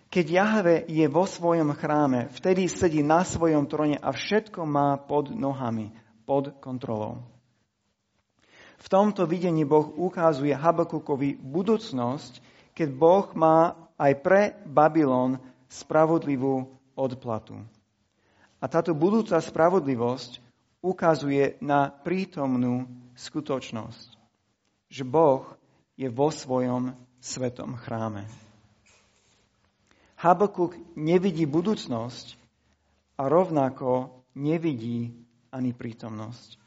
Keď 0.09 0.27
Jahve 0.29 0.77
je 0.89 1.05
vo 1.09 1.29
svojom 1.29 1.77
chráme, 1.77 2.33
vtedy 2.33 2.69
sedí 2.69 3.05
na 3.05 3.25
svojom 3.25 3.69
trone 3.69 3.97
a 3.97 4.13
všetko 4.13 4.65
má 4.65 4.97
pod 4.97 5.33
nohami, 5.33 5.93
pod 6.29 6.53
kontrolou. 6.61 7.25
V 8.79 8.87
tomto 8.87 9.25
videní 9.25 9.65
Boh 9.65 9.89
ukazuje 9.97 10.53
Habakukovi 10.53 11.41
budúcnosť, 11.41 12.45
keď 12.77 12.89
Boh 12.93 13.27
má 13.33 13.75
aj 13.97 14.13
pre 14.21 14.43
Babylon 14.69 15.41
spravodlivú 15.67 16.69
odplatu. 16.95 17.59
A 18.61 18.65
táto 18.69 18.93
budúca 18.93 19.41
spravodlivosť 19.41 20.45
ukazuje 20.85 21.59
na 21.59 21.91
prítomnú 21.91 22.87
skutočnosť, 23.19 24.09
že 24.87 25.03
Boh 25.03 25.43
je 25.99 26.07
vo 26.07 26.31
svojom 26.31 26.95
svetom 27.19 27.75
chráme. 27.75 28.31
Habakuk 30.19 30.79
nevidí 30.95 31.47
budúcnosť 31.47 32.39
a 33.19 33.27
rovnako 33.27 34.23
nevidí 34.39 35.15
ani 35.53 35.73
prítomnosť. 35.73 36.61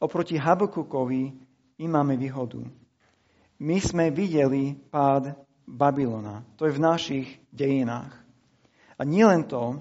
Oproti 0.00 0.36
Habakukovi 0.36 1.32
my 1.80 1.86
máme 1.88 2.14
výhodu. 2.18 2.60
My 3.62 3.78
sme 3.80 4.10
videli 4.10 4.76
pád 4.90 5.32
Babylona. 5.64 6.44
To 6.60 6.68
je 6.68 6.76
v 6.76 6.84
našich 6.84 7.28
dejinách. 7.54 8.12
A 8.98 9.02
nielen 9.02 9.46
to, 9.48 9.80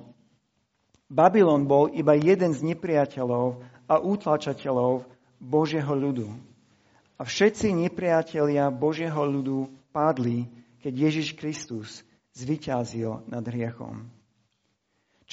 Babylon 1.10 1.70
bol 1.70 1.92
iba 1.94 2.18
jeden 2.18 2.56
z 2.56 2.64
nepriateľov 2.74 3.62
a 3.86 4.00
útlačateľov 4.00 5.06
Božieho 5.38 5.94
ľudu. 5.94 6.30
A 7.20 7.22
všetci 7.28 7.76
nepriatelia 7.76 8.74
Božieho 8.74 9.22
ľudu 9.22 9.70
padli, 9.94 10.50
keď 10.82 10.94
Ježiš 11.10 11.38
Kristus 11.38 12.02
zvyťazil 12.34 13.30
nad 13.30 13.44
hriechom. 13.46 14.10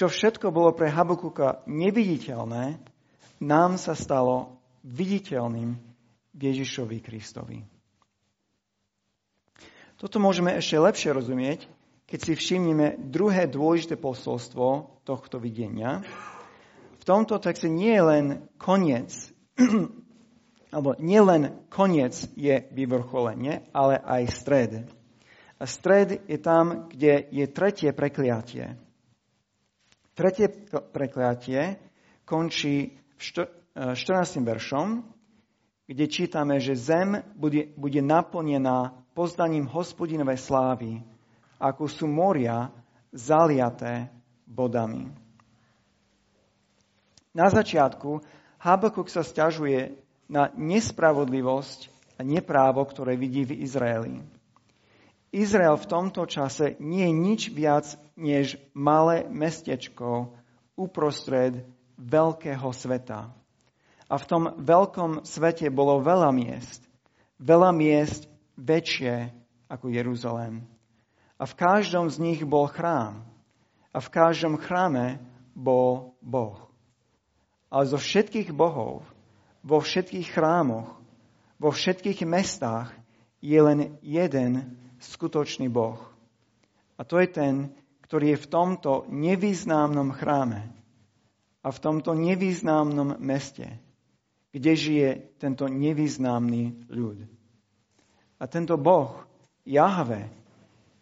Čo 0.01 0.09
všetko 0.09 0.49
bolo 0.49 0.73
pre 0.73 0.89
Habakuka 0.89 1.61
neviditeľné, 1.69 2.81
nám 3.45 3.77
sa 3.77 3.93
stalo 3.93 4.57
viditeľným 4.81 5.77
Ježišovi 6.33 7.05
Kristovi. 7.05 7.61
Toto 10.01 10.17
môžeme 10.17 10.57
ešte 10.57 10.81
lepšie 10.81 11.13
rozumieť, 11.13 11.69
keď 12.09 12.17
si 12.17 12.33
všimneme 12.33 13.13
druhé 13.13 13.45
dôležité 13.45 14.01
posolstvo 14.01 14.89
tohto 15.05 15.37
videnia. 15.37 16.01
V 16.97 17.05
tomto 17.05 17.37
texte 17.37 17.69
nie 17.69 17.93
je 17.93 18.01
len 18.01 18.27
koniec, 18.57 19.13
alebo 20.73 20.97
nie 20.97 21.21
len 21.21 21.61
koniec 21.69 22.17
je 22.41 22.57
vyvrcholenie, 22.73 23.69
ale 23.77 24.01
aj 24.01 24.23
stred. 24.33 24.73
A 25.61 25.69
stred 25.69 26.25
je 26.25 26.41
tam, 26.41 26.89
kde 26.89 27.29
je 27.29 27.45
tretie 27.53 27.93
prekliatie. 27.93 28.81
Tretie 30.15 30.51
prekliatie 30.93 31.79
končí 32.27 32.99
v 33.17 33.21
14. 33.21 34.43
veršom, 34.43 35.05
kde 35.91 36.05
čítame, 36.07 36.63
že 36.63 36.79
zem 36.79 37.19
bude, 37.35 37.75
bude 37.75 37.99
naplnená 37.99 38.95
poznaním 39.15 39.67
hospodinovej 39.67 40.39
slávy, 40.39 41.03
ako 41.59 41.91
sú 41.91 42.07
moria 42.07 42.71
zaliaté 43.11 44.07
bodami. 44.47 45.11
Na 47.35 47.51
začiatku 47.51 48.23
Habakuk 48.63 49.07
sa 49.11 49.23
stiažuje 49.23 49.95
na 50.31 50.51
nespravodlivosť 50.55 51.91
a 52.19 52.27
neprávo, 52.27 52.83
ktoré 52.87 53.19
vidí 53.19 53.47
v 53.47 53.63
Izraeli. 53.63 54.40
Izrael 55.31 55.79
v 55.79 55.87
tomto 55.87 56.27
čase 56.27 56.75
nie 56.83 57.07
je 57.07 57.15
nič 57.15 57.41
viac 57.55 57.87
než 58.19 58.59
malé 58.75 59.23
mestečko 59.31 60.35
uprostred 60.75 61.63
veľkého 61.95 62.67
sveta. 62.75 63.31
A 64.11 64.15
v 64.19 64.25
tom 64.27 64.45
veľkom 64.59 65.23
svete 65.23 65.71
bolo 65.71 66.03
veľa 66.03 66.35
miest. 66.35 66.83
Veľa 67.39 67.71
miest 67.71 68.27
väčšie 68.59 69.31
ako 69.71 69.87
Jeruzalém. 69.87 70.67
A 71.39 71.47
v 71.47 71.55
každom 71.55 72.11
z 72.11 72.19
nich 72.19 72.41
bol 72.43 72.67
chrám. 72.67 73.23
A 73.95 74.03
v 74.03 74.09
každom 74.11 74.59
chráme 74.59 75.23
bol 75.55 76.19
Boh. 76.19 76.59
Ale 77.71 77.87
zo 77.87 78.03
všetkých 78.03 78.51
bohov, 78.51 79.07
vo 79.63 79.79
všetkých 79.79 80.27
chrámoch, 80.35 80.99
vo 81.63 81.71
všetkých 81.71 82.27
mestách 82.27 82.91
je 83.39 83.59
len 83.63 83.95
jeden 84.03 84.75
skutočný 85.01 85.67
Boh. 85.73 85.99
A 86.97 87.03
to 87.03 87.17
je 87.19 87.29
ten, 87.33 87.73
ktorý 88.05 88.37
je 88.37 88.43
v 88.45 88.51
tomto 88.53 88.93
nevýznamnom 89.09 90.13
chráme 90.13 90.69
a 91.65 91.69
v 91.73 91.79
tomto 91.81 92.13
nevýznamnom 92.13 93.17
meste 93.19 93.81
kde 94.51 94.73
žije 94.77 95.11
tento 95.39 95.71
nevýznamný 95.71 96.91
ľud. 96.91 97.23
A 98.41 98.45
tento 98.51 98.75
Boh, 98.75 99.23
Jahve, 99.63 100.27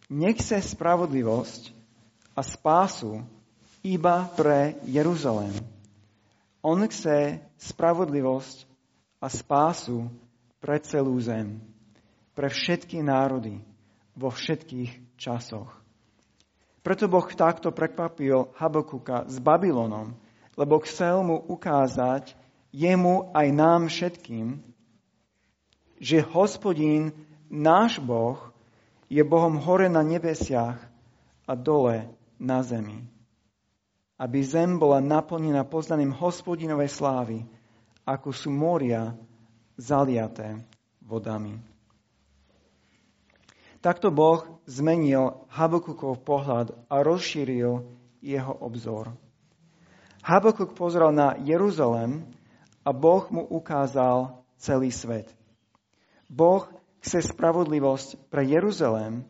nechce 0.09 0.61
spravodlivosť 0.61 1.73
a 2.37 2.41
spásu 2.45 3.25
iba 3.81 4.29
pre 4.37 4.77
Jeruzalém. 4.85 5.55
On 6.61 6.77
chce 6.85 7.39
spravodlivosť 7.57 8.67
a 9.23 9.27
spásu 9.31 10.11
pre 10.59 10.77
celú 10.83 11.15
zem, 11.23 11.63
pre 12.35 12.51
všetky 12.51 12.99
národy, 12.99 13.63
vo 14.19 14.27
všetkých 14.27 15.15
časoch. 15.15 15.71
Preto 16.83 17.07
Boh 17.07 17.27
takto 17.31 17.71
prekvapil 17.71 18.51
Habakuka 18.59 19.23
s 19.31 19.39
Babylonom, 19.39 20.15
lebo 20.59 20.83
chcel 20.83 21.23
mu 21.23 21.39
ukázať, 21.39 22.35
jemu 22.75 23.31
aj 23.31 23.47
nám 23.55 23.87
všetkým, 23.87 24.59
že 25.99 26.23
hospodín, 26.35 27.15
náš 27.47 27.99
Boh, 28.03 28.51
je 29.07 29.23
Bohom 29.23 29.59
hore 29.59 29.87
na 29.87 30.03
nebesiach 30.03 30.79
a 31.47 31.53
dole 31.57 32.07
na 32.37 32.61
zemi. 32.63 33.03
Aby 34.19 34.43
zem 34.43 34.75
bola 34.77 34.99
naplnená 34.99 35.63
poznaním 35.63 36.11
hospodinovej 36.11 36.91
slávy, 36.91 37.37
ako 38.03 38.29
sú 38.35 38.51
moria 38.51 39.15
zaliaté 39.79 40.59
vodami. 40.99 41.57
Takto 43.79 44.11
Boh 44.11 44.43
zmenil 44.67 45.47
Habakukov 45.47 46.19
pohľad 46.27 46.75
a 46.91 46.99
rozšíril 46.99 47.87
jeho 48.19 48.53
obzor. 48.59 49.15
Habakuk 50.19 50.75
pozrel 50.75 51.15
na 51.15 51.39
Jeruzalem 51.39 52.27
a 52.83 52.91
Boh 52.91 53.23
mu 53.31 53.47
ukázal 53.47 54.35
celý 54.59 54.91
svet. 54.91 55.31
Boh 56.27 56.67
chce 56.99 57.31
spravodlivosť 57.31 58.27
pre 58.27 58.43
Jeruzalém, 58.43 59.23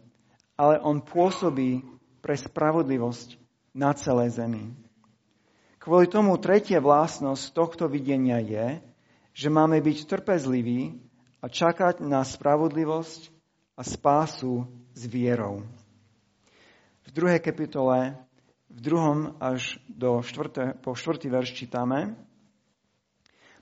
ale 0.57 0.81
on 0.81 0.99
pôsobí 0.99 1.85
pre 2.19 2.33
spravodlivosť 2.33 3.38
na 3.77 3.93
celé 3.93 4.33
zemi. 4.33 4.73
Kvôli 5.79 6.09
tomu 6.09 6.35
tretia 6.41 6.83
vlastnosť 6.83 7.55
tohto 7.55 7.85
videnia 7.88 8.41
je, 8.43 8.67
že 9.31 9.47
máme 9.47 9.79
byť 9.79 10.09
trpezliví 10.09 10.99
a 11.39 11.47
čakať 11.47 12.03
na 12.03 12.25
spravodlivosť 12.25 13.38
a 13.79 13.83
spásu 13.87 14.67
s 14.91 15.07
vierou. 15.07 15.63
V 17.07 17.09
druhej 17.15 17.39
kapitole, 17.39 18.19
v 18.67 18.79
druhom 18.83 19.39
až 19.39 19.79
do 19.87 20.19
štvrté, 20.19 20.75
po 20.83 20.91
štvrtý 20.91 21.31
verš 21.31 21.55
čítame, 21.55 22.19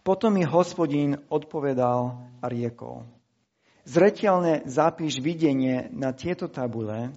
potom 0.02 0.34
mi 0.34 0.42
hospodín 0.42 1.22
odpovedal 1.30 2.18
a 2.42 2.46
riekol. 2.50 3.06
Zretelne 3.86 4.66
zapíš 4.66 5.22
videnie 5.22 5.88
na 5.94 6.12
tieto 6.18 6.50
tabule, 6.50 7.14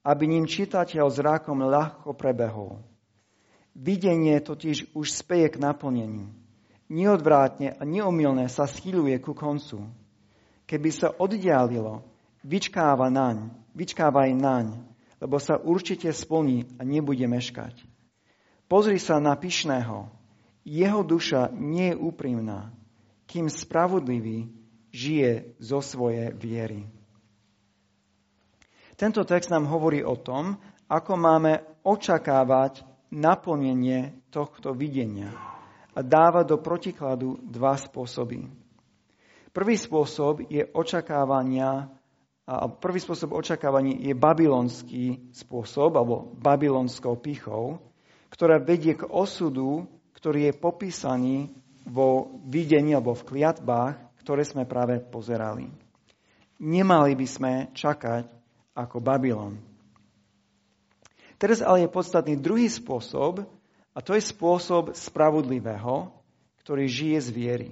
aby 0.00 0.24
ním 0.24 0.48
čitateľ 0.48 1.12
zrákom 1.12 1.60
ľahko 1.60 2.16
prebehol. 2.16 2.80
Videnie 3.76 4.40
totiž 4.40 4.96
už 4.96 5.06
speje 5.12 5.54
k 5.54 5.60
naplneniu. 5.60 6.32
Neodvrátne 6.90 7.78
a 7.78 7.82
neomilné 7.86 8.50
sa 8.50 8.66
schyluje 8.66 9.14
ku 9.22 9.36
koncu. 9.36 9.86
Keby 10.66 10.90
sa 10.90 11.14
oddialilo, 11.14 12.09
vyčkáva 12.44 13.12
naň, 13.12 13.52
vyčkávaj 13.76 14.30
naň, 14.36 14.66
lebo 15.20 15.36
sa 15.36 15.60
určite 15.60 16.08
splní 16.12 16.64
a 16.80 16.84
nebude 16.84 17.24
meškať. 17.28 17.76
Pozri 18.70 18.96
sa 19.02 19.18
na 19.18 19.36
pyšného, 19.36 20.08
jeho 20.64 21.00
duša 21.02 21.50
nie 21.52 21.92
je 21.92 22.00
úprimná, 22.00 22.70
kým 23.26 23.50
spravodlivý 23.50 24.52
žije 24.94 25.56
zo 25.58 25.82
svojej 25.82 26.34
viery. 26.34 26.86
Tento 28.94 29.24
text 29.24 29.48
nám 29.48 29.64
hovorí 29.64 30.04
o 30.04 30.18
tom, 30.18 30.60
ako 30.90 31.12
máme 31.16 31.64
očakávať 31.86 32.84
naplnenie 33.08 34.28
tohto 34.28 34.76
videnia 34.76 35.32
a 35.96 36.00
dáva 36.04 36.44
do 36.44 36.60
protikladu 36.60 37.40
dva 37.42 37.74
spôsoby. 37.74 38.46
Prvý 39.50 39.74
spôsob 39.74 40.46
je 40.46 40.62
očakávania 40.62 41.90
a 42.48 42.66
prvý 42.66 42.98
spôsob 42.98 43.36
očakávania 43.36 44.00
je 44.00 44.14
babylonský 44.16 45.32
spôsob, 45.32 45.94
alebo 45.94 46.34
babylonskou 46.38 47.14
pichou, 47.20 47.78
ktorá 48.30 48.58
vedie 48.58 48.96
k 48.98 49.06
osudu, 49.06 49.86
ktorý 50.16 50.50
je 50.50 50.54
popísaný 50.58 51.36
vo 51.86 52.40
videní 52.46 52.92
alebo 52.92 53.16
v 53.16 53.26
kliatbách, 53.26 53.96
ktoré 54.20 54.42
sme 54.44 54.68
práve 54.68 55.00
pozerali. 55.00 55.70
Nemali 56.60 57.12
by 57.16 57.26
sme 57.26 57.52
čakať 57.72 58.28
ako 58.76 59.00
Babylon. 59.00 59.56
Teraz 61.40 61.64
ale 61.64 61.88
je 61.88 61.94
podstatný 61.96 62.36
druhý 62.36 62.68
spôsob, 62.68 63.48
a 63.90 63.98
to 64.04 64.12
je 64.12 64.22
spôsob 64.22 64.92
spravodlivého, 64.92 66.12
ktorý 66.60 66.84
žije 66.84 67.18
z 67.24 67.28
viery. 67.32 67.70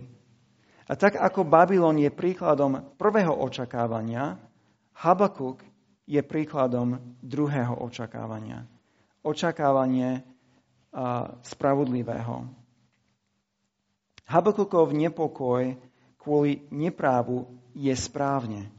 A 0.88 0.96
tak 0.96 1.20
ako 1.20 1.44
Babylon 1.44 2.00
je 2.00 2.08
príkladom 2.08 2.96
prvého 2.96 3.36
očakávania, 3.36 4.40
Habakuk 4.98 5.62
je 6.10 6.18
príkladom 6.26 6.98
druhého 7.22 7.78
očakávania. 7.86 8.66
Očakávanie 9.22 10.26
spravodlivého. 11.46 12.50
Habakukov 14.26 14.90
nepokoj 14.90 15.78
kvôli 16.18 16.66
neprávu 16.74 17.46
je 17.78 17.94
správne. 17.94 18.74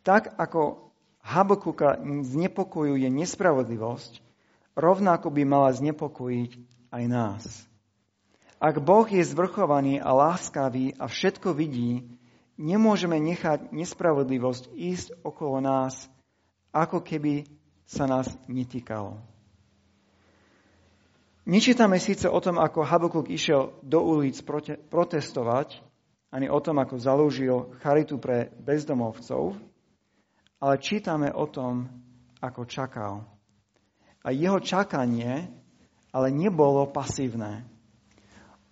Tak 0.00 0.32
ako 0.40 0.90
Habakuka 1.24 2.00
znepokojuje 2.04 3.08
nespravodlivosť, 3.08 4.20
rovnako 4.76 5.28
by 5.28 5.42
mala 5.44 5.72
znepokojiť 5.76 6.52
aj 6.88 7.04
nás. 7.08 7.44
Ak 8.60 8.80
Boh 8.80 9.04
je 9.04 9.20
zvrchovaný 9.20 10.00
a 10.00 10.08
láskavý 10.12 10.96
a 10.96 11.04
všetko 11.04 11.52
vidí, 11.52 12.13
nemôžeme 12.60 13.18
nechať 13.18 13.70
nespravodlivosť 13.74 14.70
ísť 14.74 15.24
okolo 15.26 15.58
nás, 15.62 16.08
ako 16.74 17.02
keby 17.02 17.46
sa 17.84 18.08
nás 18.08 18.30
netýkalo. 18.46 19.20
Nečítame 21.44 22.00
síce 22.00 22.24
o 22.24 22.40
tom, 22.40 22.56
ako 22.56 22.88
Habakuk 22.88 23.28
išiel 23.28 23.76
do 23.84 24.00
ulic 24.00 24.40
protestovať, 24.88 25.76
ani 26.32 26.48
o 26.48 26.56
tom, 26.58 26.80
ako 26.80 26.96
založil 26.96 27.76
charitu 27.84 28.16
pre 28.16 28.48
bezdomovcov, 28.64 29.52
ale 30.64 30.80
čítame 30.80 31.28
o 31.28 31.44
tom, 31.44 31.84
ako 32.40 32.64
čakal. 32.64 33.28
A 34.24 34.32
jeho 34.32 34.56
čakanie 34.56 35.52
ale 36.14 36.30
nebolo 36.30 36.86
pasívne. 36.94 37.66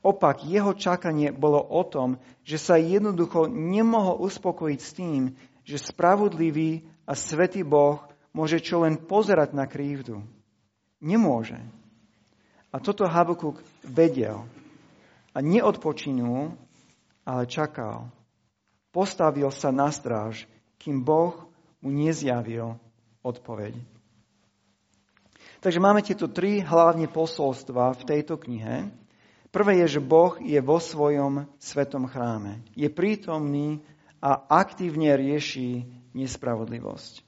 Opak, 0.03 0.43
jeho 0.43 0.75
čakanie 0.75 1.31
bolo 1.31 1.63
o 1.63 1.87
tom, 1.87 2.19
že 2.43 2.59
sa 2.59 2.75
jednoducho 2.75 3.47
nemohol 3.47 4.19
uspokojiť 4.27 4.81
s 4.83 4.91
tým, 4.99 5.23
že 5.63 5.79
spravodlivý 5.79 6.83
a 7.07 7.15
svetý 7.15 7.63
Boh 7.63 8.03
môže 8.35 8.59
čo 8.59 8.83
len 8.83 8.99
pozerať 8.99 9.55
na 9.55 9.71
krívdu. 9.71 10.27
Nemôže. 10.99 11.59
A 12.75 12.83
toto 12.83 13.07
Habakuk 13.07 13.63
vedel. 13.87 14.43
A 15.33 15.39
neodpočinul, 15.39 16.59
ale 17.23 17.43
čakal. 17.47 18.11
Postavil 18.91 19.49
sa 19.55 19.71
na 19.71 19.89
stráž, 19.89 20.51
kým 20.83 20.99
Boh 21.01 21.47
mu 21.79 21.95
nezjavil 21.95 22.75
odpoveď. 23.23 23.79
Takže 25.63 25.79
máme 25.79 26.03
tieto 26.03 26.27
tri 26.27 26.59
hlavne 26.59 27.07
posolstva 27.07 27.95
v 27.95 28.03
tejto 28.03 28.35
knihe. 28.35 28.91
Prvé 29.53 29.85
je, 29.85 30.01
že 30.01 30.03
Boh 30.03 30.41
je 30.41 30.57
vo 30.65 30.81
svojom 30.81 31.45
svetom 31.61 32.09
chráme. 32.09 32.65
Je 32.73 32.89
prítomný 32.89 33.85
a 34.17 34.41
aktívne 34.49 35.13
rieši 35.13 35.85
nespravodlivosť. 36.17 37.21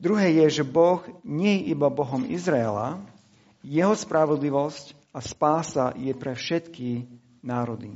Druhé 0.00 0.42
je, 0.42 0.62
že 0.62 0.64
Boh 0.64 1.04
nie 1.22 1.60
je 1.60 1.76
iba 1.76 1.92
Bohom 1.92 2.24
Izraela, 2.24 3.04
jeho 3.60 3.92
spravodlivosť 3.92 4.96
a 5.12 5.20
spása 5.20 5.92
je 5.94 6.10
pre 6.16 6.32
všetky 6.32 7.04
národy. 7.44 7.92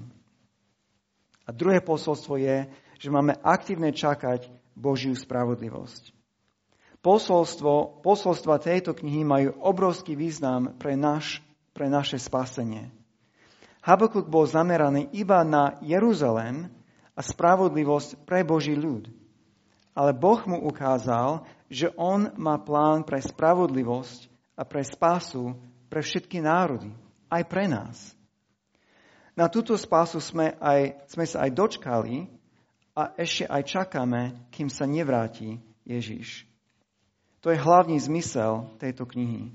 A 1.49 1.51
druhé 1.57 1.81
posolstvo 1.81 2.37
je, 2.37 2.69
že 3.01 3.09
máme 3.09 3.41
aktívne 3.41 3.91
čakať 3.91 4.53
Božiu 4.77 5.17
spravodlivosť. 5.17 6.13
Posolstvo, 7.01 8.05
posolstva 8.05 8.61
tejto 8.61 8.93
knihy 8.93 9.23
majú 9.25 9.57
obrovský 9.65 10.13
význam 10.13 10.75
pre 10.77 10.99
náš 10.99 11.41
pre 11.77 11.93
naše 11.93 12.17
spasenie. 12.17 12.89
Habakuk 13.85 14.33
bol 14.33 14.49
zameraný 14.49 15.13
iba 15.13 15.45
na 15.45 15.77
Jeruzalém 15.85 16.73
a 17.13 17.21
spravodlivosť 17.21 18.25
pre 18.25 18.41
Boží 18.41 18.73
ľud. 18.73 19.13
Ale 19.93 20.17
Boh 20.17 20.41
mu 20.49 20.65
ukázal, 20.65 21.45
že 21.69 21.93
on 22.01 22.33
má 22.41 22.57
plán 22.57 23.05
pre 23.05 23.21
spravodlivosť 23.21 24.33
a 24.57 24.65
pre 24.65 24.81
spásu 24.81 25.53
pre 25.87 26.01
všetky 26.03 26.43
národy, 26.43 26.91
aj 27.31 27.43
pre 27.47 27.69
nás. 27.71 28.17
Na 29.37 29.53
túto 29.53 29.77
spásu 29.77 30.19
sme, 30.19 30.57
aj, 30.59 31.07
sme 31.13 31.25
sa 31.29 31.45
aj 31.45 31.51
dočkali 31.53 32.27
a 32.97 33.13
ešte 33.21 33.45
aj 33.45 33.63
čakáme, 33.69 34.49
kým 34.49 34.73
sa 34.73 34.89
nevráti 34.89 35.61
Ježiš. 35.85 36.49
To 37.45 37.53
je 37.53 37.61
hlavný 37.61 38.01
zmysel 38.01 38.73
tejto 38.81 39.05
knihy. 39.05 39.53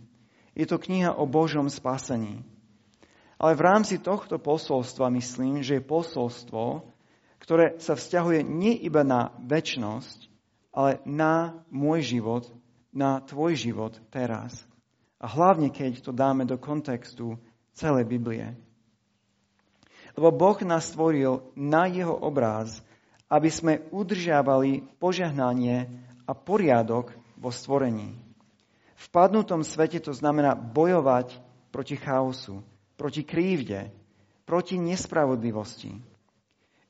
Je 0.55 0.67
to 0.67 0.79
kniha 0.79 1.15
o 1.15 1.23
Božom 1.23 1.71
spasení. 1.71 2.43
Ale 3.41 3.57
v 3.57 3.65
rámci 3.65 3.97
tohto 3.97 4.37
posolstva 4.37 5.09
myslím, 5.09 5.65
že 5.65 5.81
je 5.81 5.89
posolstvo, 5.89 6.85
ktoré 7.41 7.81
sa 7.81 7.97
vzťahuje 7.97 8.45
nie 8.45 8.77
iba 8.85 9.01
na 9.01 9.33
väčnosť, 9.41 10.29
ale 10.71 11.01
na 11.09 11.65
môj 11.73 12.05
život, 12.05 12.45
na 12.93 13.17
tvoj 13.25 13.57
život 13.57 13.97
teraz. 14.13 14.53
A 15.17 15.25
hlavne, 15.25 15.73
keď 15.73 16.05
to 16.05 16.11
dáme 16.13 16.45
do 16.45 16.61
kontextu 16.61 17.41
celej 17.73 18.05
Biblie. 18.05 18.53
Lebo 20.13 20.29
Boh 20.29 20.59
nás 20.61 20.91
stvoril 20.91 21.41
na 21.55 21.87
jeho 21.87 22.13
obráz, 22.13 22.83
aby 23.31 23.47
sme 23.47 23.81
udržiavali 23.89 24.99
požehnanie 24.99 25.87
a 26.27 26.31
poriadok 26.35 27.15
vo 27.39 27.49
stvorení. 27.49 28.30
V 29.01 29.05
padnutom 29.09 29.65
svete 29.65 29.97
to 29.97 30.13
znamená 30.13 30.53
bojovať 30.53 31.33
proti 31.73 31.97
chaosu, 31.97 32.61
proti 32.93 33.25
krívde, 33.25 33.89
proti 34.45 34.77
nespravodlivosti. 34.77 35.97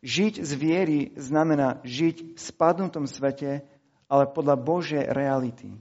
Žiť 0.01 0.33
z 0.43 0.51
viery 0.57 0.99
znamená 1.15 1.79
žiť 1.87 2.35
v 2.35 2.39
spadnutom 2.39 3.07
svete, 3.07 3.63
ale 4.11 4.27
podľa 4.27 4.59
Božej 4.59 5.03
reality. 5.13 5.71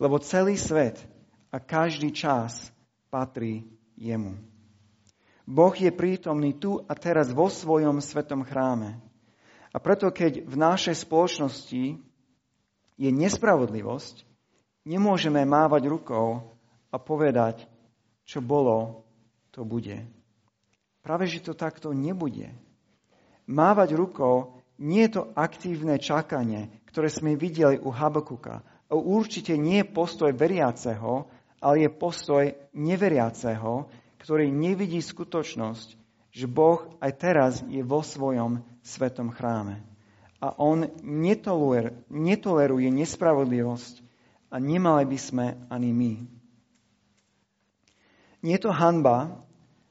Lebo 0.00 0.22
celý 0.22 0.56
svet 0.56 1.02
a 1.50 1.58
každý 1.58 2.14
čas 2.14 2.70
patrí 3.10 3.66
jemu. 3.98 4.38
Boh 5.48 5.74
je 5.74 5.90
prítomný 5.90 6.54
tu 6.54 6.80
a 6.86 6.92
teraz 6.92 7.32
vo 7.34 7.50
svojom 7.50 8.04
svetom 8.04 8.44
chráme. 8.46 9.00
A 9.72 9.76
preto, 9.80 10.08
keď 10.08 10.44
v 10.44 10.56
našej 10.56 11.08
spoločnosti 11.08 11.98
je 13.00 13.10
nespravodlivosť, 13.10 14.27
Nemôžeme 14.88 15.44
mávať 15.44 15.84
rukou 15.92 16.40
a 16.88 16.96
povedať, 16.96 17.68
čo 18.24 18.40
bolo, 18.40 19.04
to 19.52 19.60
bude. 19.68 20.00
Práve, 21.04 21.28
že 21.28 21.44
to 21.44 21.52
takto 21.52 21.92
nebude. 21.92 22.48
Mávať 23.44 23.92
rukou 23.92 24.64
nie 24.80 25.04
je 25.04 25.20
to 25.20 25.28
aktívne 25.36 26.00
čakanie, 26.00 26.72
ktoré 26.88 27.12
sme 27.12 27.36
videli 27.36 27.76
u 27.76 27.92
Habakuka. 27.92 28.64
Určite 28.88 29.60
nie 29.60 29.84
je 29.84 29.92
postoj 29.92 30.32
veriaceho, 30.32 31.28
ale 31.60 31.84
je 31.84 31.90
postoj 31.92 32.44
neveriaceho, 32.72 33.92
ktorý 34.24 34.48
nevidí 34.48 35.04
skutočnosť, 35.04 35.88
že 36.32 36.46
Boh 36.48 36.96
aj 37.04 37.12
teraz 37.20 37.60
je 37.68 37.84
vo 37.84 38.00
svojom 38.00 38.64
svetom 38.80 39.36
chráme. 39.36 39.84
A 40.40 40.56
on 40.56 40.88
netoleruje 42.08 42.88
nespravodlivosť 42.88 44.07
a 44.48 44.56
nemali 44.56 45.04
by 45.04 45.18
sme 45.18 45.46
ani 45.68 45.90
my. 45.92 46.12
Nie 48.42 48.56
je 48.56 48.64
to 48.64 48.72
hanba, 48.72 49.44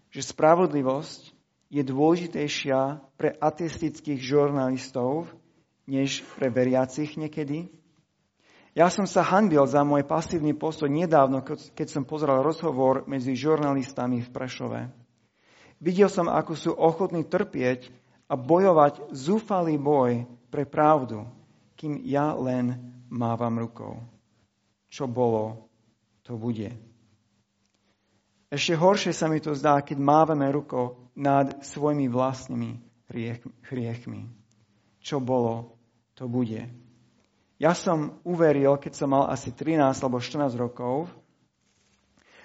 že 0.09 0.23
spravodlivosť 0.23 1.35
je 1.67 1.83
dôležitejšia 1.83 3.03
pre 3.19 3.35
ateistických 3.35 4.23
žurnalistov, 4.23 5.27
než 5.83 6.23
pre 6.39 6.47
veriacich 6.47 7.19
niekedy? 7.19 7.67
Ja 8.77 8.93
som 8.93 9.09
sa 9.09 9.25
hanbil 9.25 9.65
za 9.65 9.81
môj 9.81 10.05
pasívny 10.05 10.53
postoj 10.53 10.87
nedávno, 10.87 11.41
keď 11.43 11.87
som 11.89 12.05
pozeral 12.05 12.45
rozhovor 12.45 13.09
medzi 13.09 13.33
žurnalistami 13.33 14.21
v 14.21 14.29
Prešove. 14.29 14.81
Videl 15.81 16.09
som, 16.09 16.29
ako 16.29 16.53
sú 16.53 16.71
ochotní 16.77 17.25
trpieť 17.25 17.89
a 18.29 18.37
bojovať 18.37 19.13
zúfalý 19.13 19.81
boj 19.81 20.29
pre 20.53 20.69
pravdu, 20.69 21.25
kým 21.73 22.01
ja 22.05 22.37
len 22.37 22.77
mávam 23.09 23.57
rukou. 23.57 23.97
Čo 24.87 25.07
bolo, 25.07 25.69
to 26.23 26.35
bude. 26.35 26.71
Ešte 28.47 28.79
horšie 28.79 29.11
sa 29.11 29.27
mi 29.27 29.43
to 29.43 29.51
zdá, 29.51 29.83
keď 29.83 29.99
mávame 29.99 30.47
ruko 30.47 31.11
nad 31.19 31.63
svojimi 31.67 32.07
vlastnými 32.07 32.79
hriechmi. 33.67 34.31
Čo 35.03 35.19
bolo, 35.19 35.75
to 36.15 36.31
bude. 36.31 36.67
Ja 37.59 37.73
som 37.73 38.21
uveril, 38.23 38.77
keď 38.79 38.93
som 38.95 39.11
mal 39.11 39.27
asi 39.27 39.51
13 39.51 39.81
alebo 39.99 40.21
14 40.21 40.55
rokov 40.55 41.11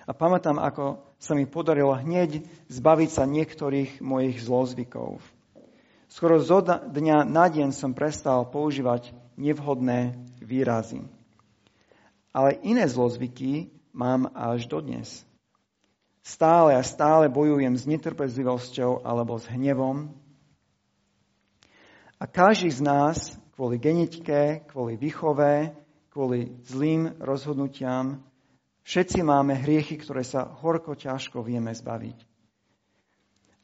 a 0.02 0.10
pamätám, 0.10 0.58
ako 0.58 1.14
sa 1.22 1.38
mi 1.38 1.46
podarilo 1.46 1.94
hneď 1.94 2.42
zbaviť 2.66 3.10
sa 3.12 3.22
niektorých 3.22 4.02
mojich 4.02 4.42
zlozvykov. 4.42 5.22
Skoro 6.10 6.42
zo 6.42 6.60
dňa 6.66 7.24
na 7.24 7.46
deň 7.46 7.70
som 7.70 7.94
prestal 7.94 8.42
používať 8.50 9.14
nevhodné 9.38 10.18
výrazy. 10.42 11.06
Ale 12.32 12.56
iné 12.64 12.88
zlozvyky 12.88 13.68
mám 13.92 14.32
až 14.32 14.66
dodnes. 14.66 15.24
Stále 16.22 16.78
a 16.78 16.82
stále 16.82 17.28
bojujem 17.28 17.76
s 17.76 17.84
netrpezlivosťou 17.84 19.04
alebo 19.04 19.36
s 19.36 19.46
hnevom. 19.50 20.14
A 22.16 22.24
každý 22.30 22.70
z 22.70 22.80
nás 22.80 23.18
kvôli 23.58 23.82
genetike, 23.82 24.62
kvôli 24.70 24.94
výchove, 24.94 25.74
kvôli 26.14 26.54
zlým 26.62 27.18
rozhodnutiam, 27.18 28.22
všetci 28.86 29.26
máme 29.26 29.58
hriechy, 29.58 29.98
ktoré 29.98 30.22
sa 30.22 30.46
horko 30.46 30.94
ťažko 30.94 31.42
vieme 31.42 31.74
zbaviť. 31.74 32.18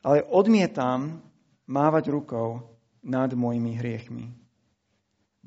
Ale 0.02 0.26
odmietam 0.26 1.22
mávať 1.70 2.10
rukou 2.10 2.66
nad 3.06 3.30
mojimi 3.30 3.78
hriechmi. 3.78 4.34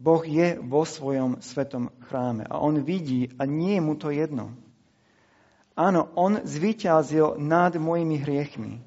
Boh 0.02 0.26
je 0.26 0.58
vo 0.58 0.82
svojom 0.82 1.46
svetom 1.46 1.94
chráme 2.10 2.42
a 2.50 2.58
on 2.58 2.82
vidí 2.82 3.30
a 3.38 3.46
nie 3.46 3.78
je 3.78 3.86
mu 3.86 3.94
to 3.94 4.10
jedno. 4.10 4.58
Áno, 5.78 6.10
on 6.18 6.42
zvyťazil 6.42 7.38
nad 7.38 7.78
mojimi 7.78 8.18
hriechmi. 8.18 8.82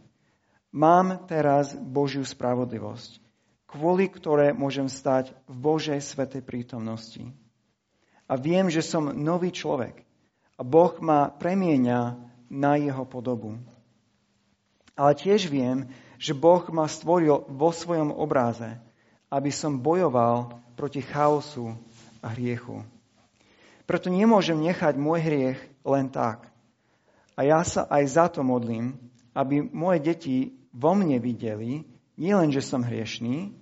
Mám 0.74 1.30
teraz 1.30 1.70
Božiu 1.70 2.26
spravodlivosť, 2.26 3.22
kvôli 3.70 4.10
ktoré 4.10 4.50
môžem 4.50 4.90
stať 4.90 5.30
v 5.46 5.54
Božej 5.54 6.02
svetej 6.02 6.42
prítomnosti. 6.42 7.22
A 8.26 8.34
viem, 8.34 8.66
že 8.66 8.82
som 8.82 9.14
nový 9.14 9.54
človek 9.54 10.02
a 10.58 10.66
Boh 10.66 10.98
ma 10.98 11.30
premieňa 11.30 12.18
na 12.50 12.74
jeho 12.74 13.06
podobu. 13.06 13.62
Ale 14.98 15.14
tiež 15.14 15.46
viem, 15.46 15.94
že 16.18 16.34
Boh 16.34 16.62
ma 16.74 16.90
stvoril 16.90 17.46
vo 17.46 17.70
svojom 17.70 18.10
obráze, 18.10 18.82
aby 19.30 19.50
som 19.52 19.80
bojoval 19.80 20.56
proti 20.74 21.00
chaosu 21.04 21.74
a 22.24 22.32
hriechu. 22.32 22.82
Preto 23.84 24.08
nemôžem 24.08 24.56
nechať 24.56 24.96
môj 24.96 25.20
hriech 25.20 25.60
len 25.84 26.08
tak. 26.08 26.48
A 27.36 27.44
ja 27.44 27.60
sa 27.66 27.84
aj 27.90 28.04
za 28.08 28.26
to 28.32 28.40
modlím, 28.40 28.96
aby 29.36 29.60
moje 29.60 29.98
deti 30.00 30.36
vo 30.70 30.94
mne 30.94 31.18
videli, 31.20 31.84
nielen, 32.14 32.54
že 32.54 32.62
som 32.64 32.80
hriešný, 32.80 33.52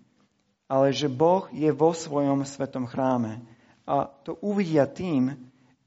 ale 0.68 0.92
že 0.92 1.09
Boh 1.09 1.48
je 1.53 1.68
vo 1.72 1.92
svojom 1.92 2.44
svetom 2.48 2.88
chráme. 2.88 3.44
A 3.85 4.09
to 4.25 4.38
uvidia 4.40 4.87
tým, 4.88 5.37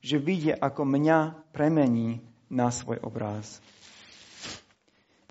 že 0.03 0.21
vidia, 0.21 0.59
ako 0.61 0.85
mňa 0.85 1.49
premení 1.49 2.21
na 2.51 2.69
svoj 2.69 3.01
obráz. 3.01 3.57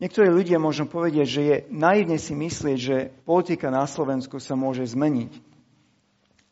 Niektorí 0.05 0.29
ľudia 0.29 0.61
môžu 0.61 0.85
povedať, 0.85 1.25
že 1.25 1.41
je 1.41 1.57
naivne 1.73 2.21
si 2.21 2.37
myslieť, 2.37 2.77
že 2.77 3.09
politika 3.25 3.73
na 3.73 3.89
Slovensku 3.89 4.37
sa 4.37 4.53
môže 4.53 4.85
zmeniť. 4.85 5.33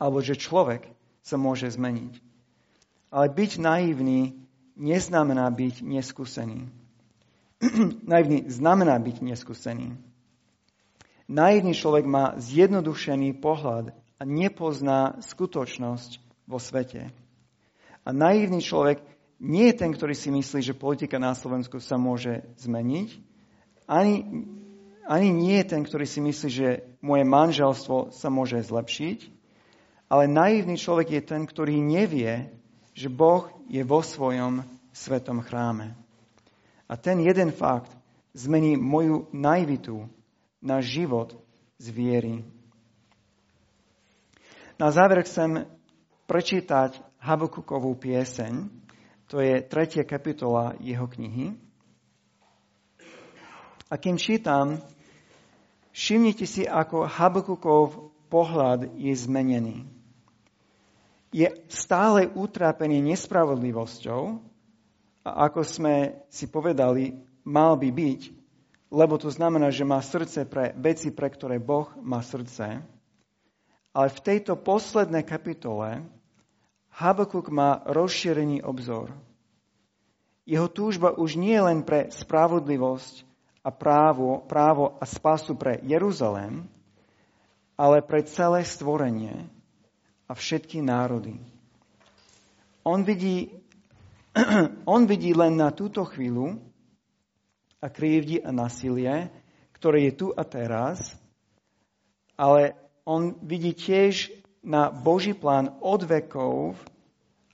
Alebo 0.00 0.24
že 0.24 0.40
človek 0.40 0.88
sa 1.20 1.36
môže 1.36 1.68
zmeniť. 1.68 2.16
Ale 3.12 3.28
byť 3.28 3.60
naivný 3.60 4.40
neznamená 4.72 5.52
byť 5.52 5.84
neskúsený. 5.84 6.64
Naivný 8.08 8.48
znamená 8.48 8.96
byť 8.96 9.20
neskúsený. 9.20 10.00
Naivný 11.28 11.76
človek 11.76 12.08
má 12.08 12.32
zjednodušený 12.40 13.36
pohľad 13.36 13.92
a 14.16 14.22
nepozná 14.24 15.20
skutočnosť 15.20 16.24
vo 16.48 16.56
svete. 16.56 17.12
A 18.00 18.16
naivný 18.16 18.64
človek 18.64 19.04
nie 19.44 19.68
je 19.68 19.76
ten, 19.76 19.92
ktorý 19.92 20.16
si 20.16 20.32
myslí, 20.32 20.64
že 20.64 20.72
politika 20.72 21.20
na 21.20 21.36
Slovensku 21.36 21.84
sa 21.84 22.00
môže 22.00 22.48
zmeniť, 22.56 23.31
ani, 23.86 24.46
ani 25.06 25.28
nie 25.30 25.58
je 25.62 25.66
ten, 25.66 25.82
ktorý 25.82 26.06
si 26.06 26.20
myslí, 26.22 26.48
že 26.50 26.68
moje 27.02 27.24
manželstvo 27.26 28.14
sa 28.14 28.28
môže 28.30 28.62
zlepšiť, 28.62 29.18
ale 30.12 30.28
naivný 30.28 30.76
človek 30.76 31.08
je 31.18 31.22
ten, 31.24 31.42
ktorý 31.48 31.80
nevie, 31.80 32.52
že 32.92 33.08
Boh 33.08 33.48
je 33.66 33.80
vo 33.80 34.04
svojom 34.04 34.62
svetom 34.92 35.40
chráme. 35.40 35.96
A 36.84 37.00
ten 37.00 37.24
jeden 37.24 37.50
fakt 37.56 37.88
zmení 38.36 38.76
moju 38.76 39.32
naivitu 39.32 40.04
na 40.60 40.84
život 40.84 41.32
z 41.80 41.86
viery. 41.88 42.34
Na 44.76 44.92
záver 44.92 45.24
chcem 45.24 45.64
prečítať 46.28 47.00
Habakukovú 47.22 47.96
pieseň, 47.96 48.68
to 49.32 49.40
je 49.40 49.64
tretia 49.64 50.04
kapitola 50.04 50.76
jeho 50.82 51.08
knihy. 51.08 51.56
A 53.92 54.00
kým 54.00 54.16
čítam, 54.16 54.80
všimnite 55.92 56.48
si, 56.48 56.64
ako 56.64 57.04
Habakukov 57.04 58.08
pohľad 58.32 58.96
je 58.96 59.12
zmenený 59.12 59.84
je 61.32 61.48
stále 61.72 62.28
utrápený 62.28 63.00
nespravodlivosťou 63.00 64.22
a 65.24 65.30
ako 65.48 65.64
sme 65.64 66.20
si 66.28 66.44
povedali, 66.44 67.16
mal 67.48 67.80
by 67.80 67.88
byť, 67.88 68.20
lebo 68.92 69.16
to 69.16 69.32
znamená, 69.32 69.72
že 69.72 69.88
má 69.88 70.04
srdce 70.04 70.44
pre 70.44 70.76
veci, 70.76 71.08
pre 71.08 71.32
ktoré 71.32 71.56
Boh 71.56 71.88
má 72.04 72.20
srdce. 72.20 72.84
Ale 73.96 74.08
v 74.12 74.20
tejto 74.20 74.60
poslednej 74.60 75.24
kapitole 75.24 76.04
Habakuk 76.92 77.48
má 77.48 77.80
rozšírený 77.88 78.60
obzor. 78.60 79.16
Jeho 80.44 80.68
túžba 80.68 81.16
už 81.16 81.40
nie 81.40 81.56
je 81.56 81.64
len 81.64 81.80
pre 81.80 82.12
spravodlivosť 82.12 83.31
a 83.62 83.70
právo, 83.70 84.42
právo 84.50 84.98
a 84.98 85.06
spasu 85.06 85.54
pre 85.54 85.78
Jeruzalém, 85.86 86.66
ale 87.78 88.02
pre 88.02 88.26
celé 88.26 88.66
stvorenie, 88.66 89.48
a 90.28 90.32
všetky 90.32 90.80
národy. 90.80 91.36
On 92.88 93.04
vidí, 93.04 93.52
on 94.88 95.04
vidí 95.04 95.36
len 95.36 95.60
na 95.60 95.68
túto 95.68 96.08
chvíľu 96.08 96.56
a 97.84 97.92
krivdi 97.92 98.40
a 98.40 98.48
nasilie, 98.48 99.28
ktoré 99.76 100.08
je 100.08 100.12
tu 100.16 100.26
a 100.32 100.40
teraz, 100.40 101.12
ale 102.32 102.72
on 103.04 103.36
vidí 103.44 103.76
tiež 103.76 104.32
na 104.64 104.88
Boží 104.88 105.36
plán 105.36 105.76
od 105.84 106.00
vekov 106.06 106.80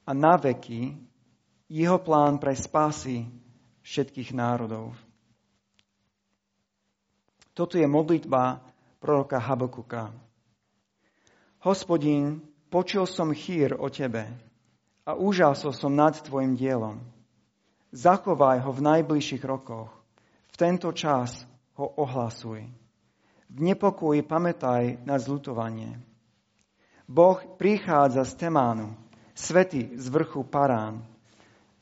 a 0.07 0.15
na 0.15 0.39
veky, 0.39 0.95
jeho 1.67 1.99
plán 1.99 2.39
pre 2.39 2.55
spásy 2.55 3.27
všetkých 3.83 4.37
národov. 4.39 4.95
Toto 7.59 7.75
je 7.75 7.91
modlitba 7.91 8.63
proroka 9.03 9.43
Habakuka. 9.43 10.15
Hospodin, 11.67 12.39
Počul 12.69 13.09
som 13.09 13.33
chýr 13.33 13.73
o 13.73 13.89
tebe 13.89 14.29
a 15.09 15.17
úžasol 15.17 15.73
som 15.73 15.89
nad 15.89 16.21
tvojim 16.21 16.53
dielom. 16.53 17.01
Zachovaj 17.97 18.61
ho 18.61 18.71
v 18.77 18.85
najbližších 18.85 19.41
rokoch. 19.41 19.89
V 20.53 20.57
tento 20.61 20.93
čas 20.93 21.49
ho 21.81 21.89
ohlasuj. 21.97 22.61
V 23.49 23.59
nepokoji 23.65 24.21
pamätaj 24.21 25.01
na 25.09 25.17
zlutovanie. 25.17 25.97
Boh 27.09 27.41
prichádza 27.57 28.29
z 28.29 28.37
Temánu, 28.37 28.93
svety 29.33 29.97
z 29.97 30.07
vrchu 30.13 30.45
Parán, 30.45 31.01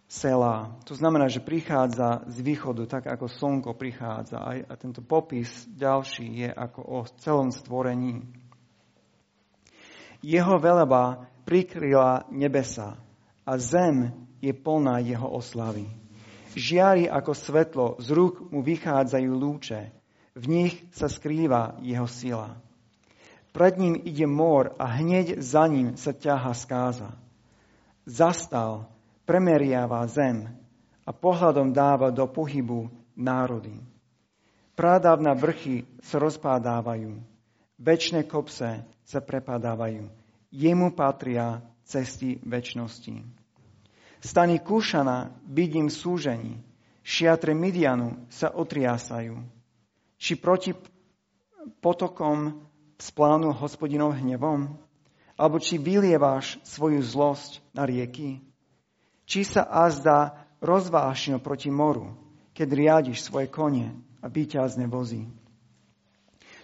Sela. 0.07 0.79
To 0.87 0.95
znamená, 0.95 1.27
že 1.27 1.43
prichádza 1.43 2.23
z 2.31 2.39
východu, 2.39 2.87
tak 2.87 3.11
ako 3.11 3.27
slnko 3.27 3.75
prichádza. 3.75 4.39
a 4.39 4.75
tento 4.79 5.03
popis 5.03 5.67
ďalší 5.67 6.47
je 6.47 6.51
ako 6.55 6.81
o 6.83 6.99
celom 7.19 7.51
stvorení. 7.51 8.23
Jeho 10.23 10.59
veleba 10.63 11.27
prikryla 11.43 12.31
nebesa 12.31 12.99
a 13.47 13.53
zem 13.59 14.15
je 14.39 14.55
plná 14.55 15.03
jeho 15.03 15.27
oslavy. 15.27 15.91
Žiari 16.57 17.11
ako 17.11 17.33
svetlo, 17.35 17.87
z 18.01 18.09
rúk 18.17 18.49
mu 18.49 18.65
vychádzajú 18.65 19.29
lúče, 19.29 19.93
v 20.37 20.45
nich 20.49 20.75
sa 20.95 21.11
skrýva 21.11 21.77
jeho 21.85 22.09
sila. 22.09 22.57
Pred 23.53 23.75
ním 23.81 23.95
ide 23.97 24.29
mor 24.29 24.77
a 24.77 24.85
hneď 25.01 25.41
za 25.41 25.65
ním 25.65 25.97
sa 25.97 26.13
ťaha 26.13 26.53
skáza. 26.53 27.11
Zastal, 28.05 28.89
premeriava 29.27 30.07
zem 30.07 30.47
a 31.03 31.11
pohľadom 31.11 31.75
dáva 31.75 32.15
do 32.15 32.25
pohybu 32.31 32.89
národy. 33.19 33.75
Prádavna 34.79 35.35
vrchy 35.35 35.85
sa 36.01 36.23
rozpádávajú, 36.23 37.37
Večné 37.77 38.25
kopce 38.25 38.89
sa 39.05 39.21
prepadávajú. 39.21 40.09
Jemu 40.49 40.97
patria 40.97 41.61
cesty 41.85 42.41
väčšnosti. 42.41 43.21
Stany 44.25 44.65
Kúšana 44.65 45.29
vidím 45.45 45.93
súžení. 45.93 46.65
Šiatre 47.05 47.53
Midianu 47.53 48.17
sa 48.33 48.49
otriasajú. 48.49 49.37
Či 50.17 50.41
proti 50.41 50.73
potokom 51.85 52.65
splánu 52.97 53.53
hospodinov 53.53 54.17
hnevom? 54.17 54.73
Alebo 55.37 55.61
či 55.61 55.77
vylieváš 55.77 56.57
svoju 56.65 57.05
zlosť 57.05 57.61
na 57.77 57.85
rieky? 57.85 58.41
Či 59.27 59.43
sa 59.43 59.67
azda 59.67 60.47
rozvášňo 60.63 61.43
proti 61.43 61.69
moru, 61.69 62.15
keď 62.55 62.69
riadiš 62.73 63.27
svoje 63.27 63.51
kone 63.51 63.93
a 64.23 64.27
výťazné 64.31 64.87
vozy? 64.87 65.27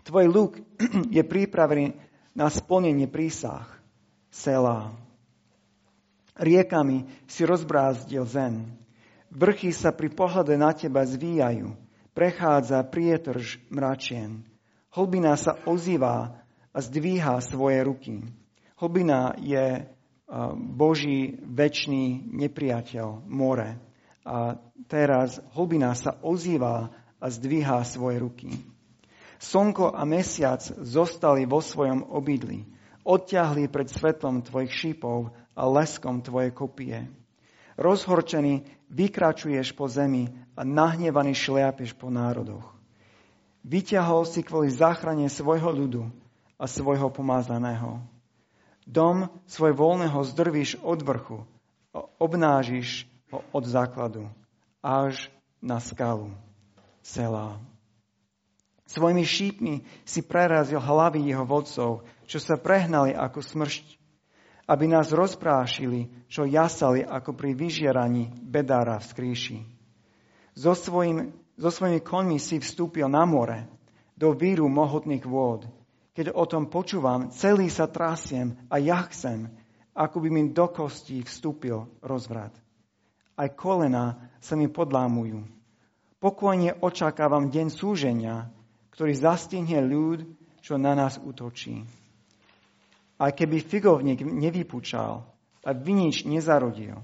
Tvoj 0.07 0.27
luk 0.31 0.53
je 1.17 1.23
pripravený 1.23 1.95
na 2.35 2.47
splnenie 2.49 3.11
prísah. 3.11 3.67
Selá. 4.33 4.97
Riekami 6.41 7.05
si 7.29 7.45
rozbrázdil 7.45 8.25
zem. 8.25 8.65
Vrchy 9.29 9.77
sa 9.77 9.93
pri 9.93 10.09
pohľade 10.09 10.57
na 10.57 10.73
teba 10.73 11.05
zvíjajú. 11.05 11.77
Prechádza 12.17 12.81
prietrž 12.89 13.61
mračien. 13.69 14.45
Hlbina 14.93 15.37
sa 15.37 15.57
ozýva 15.69 16.41
a 16.73 16.79
zdvíha 16.81 17.41
svoje 17.45 17.81
ruky. 17.85 18.25
Hlbina 18.81 19.37
je 19.41 19.85
Boží 20.57 21.37
väčší 21.45 22.25
nepriateľ, 22.33 23.29
more. 23.29 23.77
A 24.25 24.57
teraz 24.89 25.37
hlbina 25.53 25.93
sa 25.93 26.17
ozýva 26.25 26.89
a 27.21 27.27
zdvíha 27.29 27.85
svoje 27.85 28.17
ruky. 28.23 28.49
Slnko 29.43 29.93
a 29.93 30.07
mesiac 30.09 30.63
zostali 30.81 31.45
vo 31.45 31.61
svojom 31.61 32.07
obydli. 32.09 32.65
Odťahli 33.03 33.67
pred 33.67 33.91
svetlom 33.91 34.41
tvojich 34.47 34.73
šípov 34.73 35.35
a 35.53 35.63
leskom 35.67 36.23
tvoje 36.23 36.55
kopie. 36.55 37.11
Rozhorčený 37.77 38.63
vykračuješ 38.89 39.75
po 39.75 39.91
zemi 39.91 40.31
a 40.55 40.63
nahnevaný 40.63 41.35
šliapeš 41.35 41.99
po 41.99 42.09
národoch. 42.09 42.73
Vyťahol 43.67 44.23
si 44.25 44.47
kvôli 44.47 44.71
záchrane 44.71 45.27
svojho 45.27 45.71
ľudu 45.75 46.03
a 46.57 46.65
svojho 46.71 47.11
pomázaného. 47.11 48.12
Dom 48.87 49.31
svoj 49.47 49.73
voľného 49.75 50.21
zdrvíš 50.27 50.79
od 50.83 51.01
vrchu 51.03 51.47
obnážiš 52.19 53.05
ho 53.31 53.45
od 53.53 53.65
základu 53.69 54.29
až 54.81 55.29
na 55.61 55.79
skalu. 55.79 56.33
Celá. 57.03 57.59
Svojimi 58.87 59.25
šípmi 59.27 59.75
si 60.07 60.23
prerazil 60.23 60.79
hlavy 60.79 61.33
jeho 61.33 61.43
vodcov, 61.43 62.07
čo 62.29 62.39
sa 62.39 62.55
prehnali 62.55 63.11
ako 63.11 63.43
smršť, 63.43 63.85
aby 64.71 64.85
nás 64.87 65.11
rozprášili, 65.11 66.13
čo 66.31 66.47
jasali 66.47 67.03
ako 67.03 67.35
pri 67.35 67.59
vyžieraní 67.59 68.31
bedára 68.39 69.03
v 69.03 69.09
skríši. 69.09 69.59
So 70.55 70.77
svojim 70.77 71.35
so 71.59 71.69
svojimi 71.69 72.01
konmi 72.01 72.39
si 72.41 72.61
vstúpil 72.61 73.09
na 73.09 73.29
more, 73.29 73.69
do 74.17 74.33
víru 74.33 74.69
mohutných 74.71 75.25
vôd. 75.27 75.69
Keď 76.13 76.37
o 76.37 76.45
tom 76.45 76.69
počúvam, 76.69 77.33
celý 77.33 77.73
sa 77.73 77.89
trasiem 77.89 78.53
a 78.69 78.77
ja 78.77 79.01
chcem, 79.09 79.49
ako 79.97 80.21
by 80.21 80.29
mi 80.29 80.43
do 80.53 80.69
kostí 80.69 81.25
vstúpil 81.25 81.89
rozvrat. 82.05 82.53
Aj 83.33 83.49
kolena 83.53 84.21
sa 84.41 84.53
mi 84.53 84.69
podlámujú. 84.69 85.41
Pokojne 86.21 86.77
očakávam 86.85 87.49
deň 87.49 87.67
súženia, 87.73 88.53
ktorý 88.93 89.13
zastihne 89.17 89.81
ľud, 89.81 90.29
čo 90.61 90.77
na 90.77 90.93
nás 90.93 91.17
útočí. 91.17 91.83
Aj 93.17 93.33
keby 93.33 93.65
figovník 93.65 94.21
nevypúčal 94.23 95.25
a 95.65 95.71
vinič 95.73 96.29
nezarodil, 96.29 97.01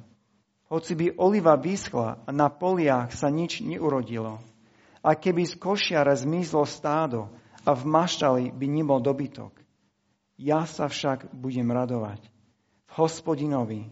hoci 0.68 0.92
by 0.92 1.06
oliva 1.16 1.56
vyschla 1.56 2.28
a 2.28 2.30
na 2.30 2.52
poliach 2.52 3.16
sa 3.16 3.32
nič 3.32 3.64
neurodilo. 3.64 4.36
A 5.00 5.16
keby 5.16 5.48
z 5.48 5.56
košiara 5.56 6.12
zmizlo 6.12 6.68
stádo 6.68 7.32
a 7.68 7.76
v 7.76 7.84
maštali 7.84 8.44
by 8.56 8.66
nebol 8.66 8.96
dobytok. 8.96 9.52
Ja 10.40 10.64
sa 10.64 10.88
však 10.88 11.36
budem 11.36 11.68
radovať 11.68 12.24
v 12.88 12.90
hospodinovi 12.96 13.82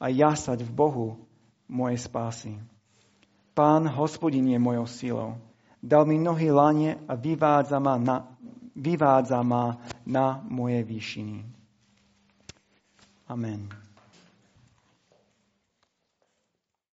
a 0.00 0.08
jasať 0.08 0.64
v 0.64 0.70
Bohu 0.72 1.08
mojej 1.68 2.00
spásy. 2.00 2.56
Pán 3.52 3.84
hospodin 3.84 4.48
je 4.48 4.56
mojou 4.56 4.86
silou. 4.88 5.30
Dal 5.84 6.08
mi 6.08 6.16
nohy 6.16 6.48
lane 6.48 6.96
a 7.04 7.12
vyvádza 7.12 7.76
ma 7.76 8.00
na, 8.00 8.32
vyvádza 8.72 9.44
ma 9.44 9.76
na 10.08 10.40
moje 10.48 10.80
výšiny. 10.80 11.44
Amen. 13.28 13.81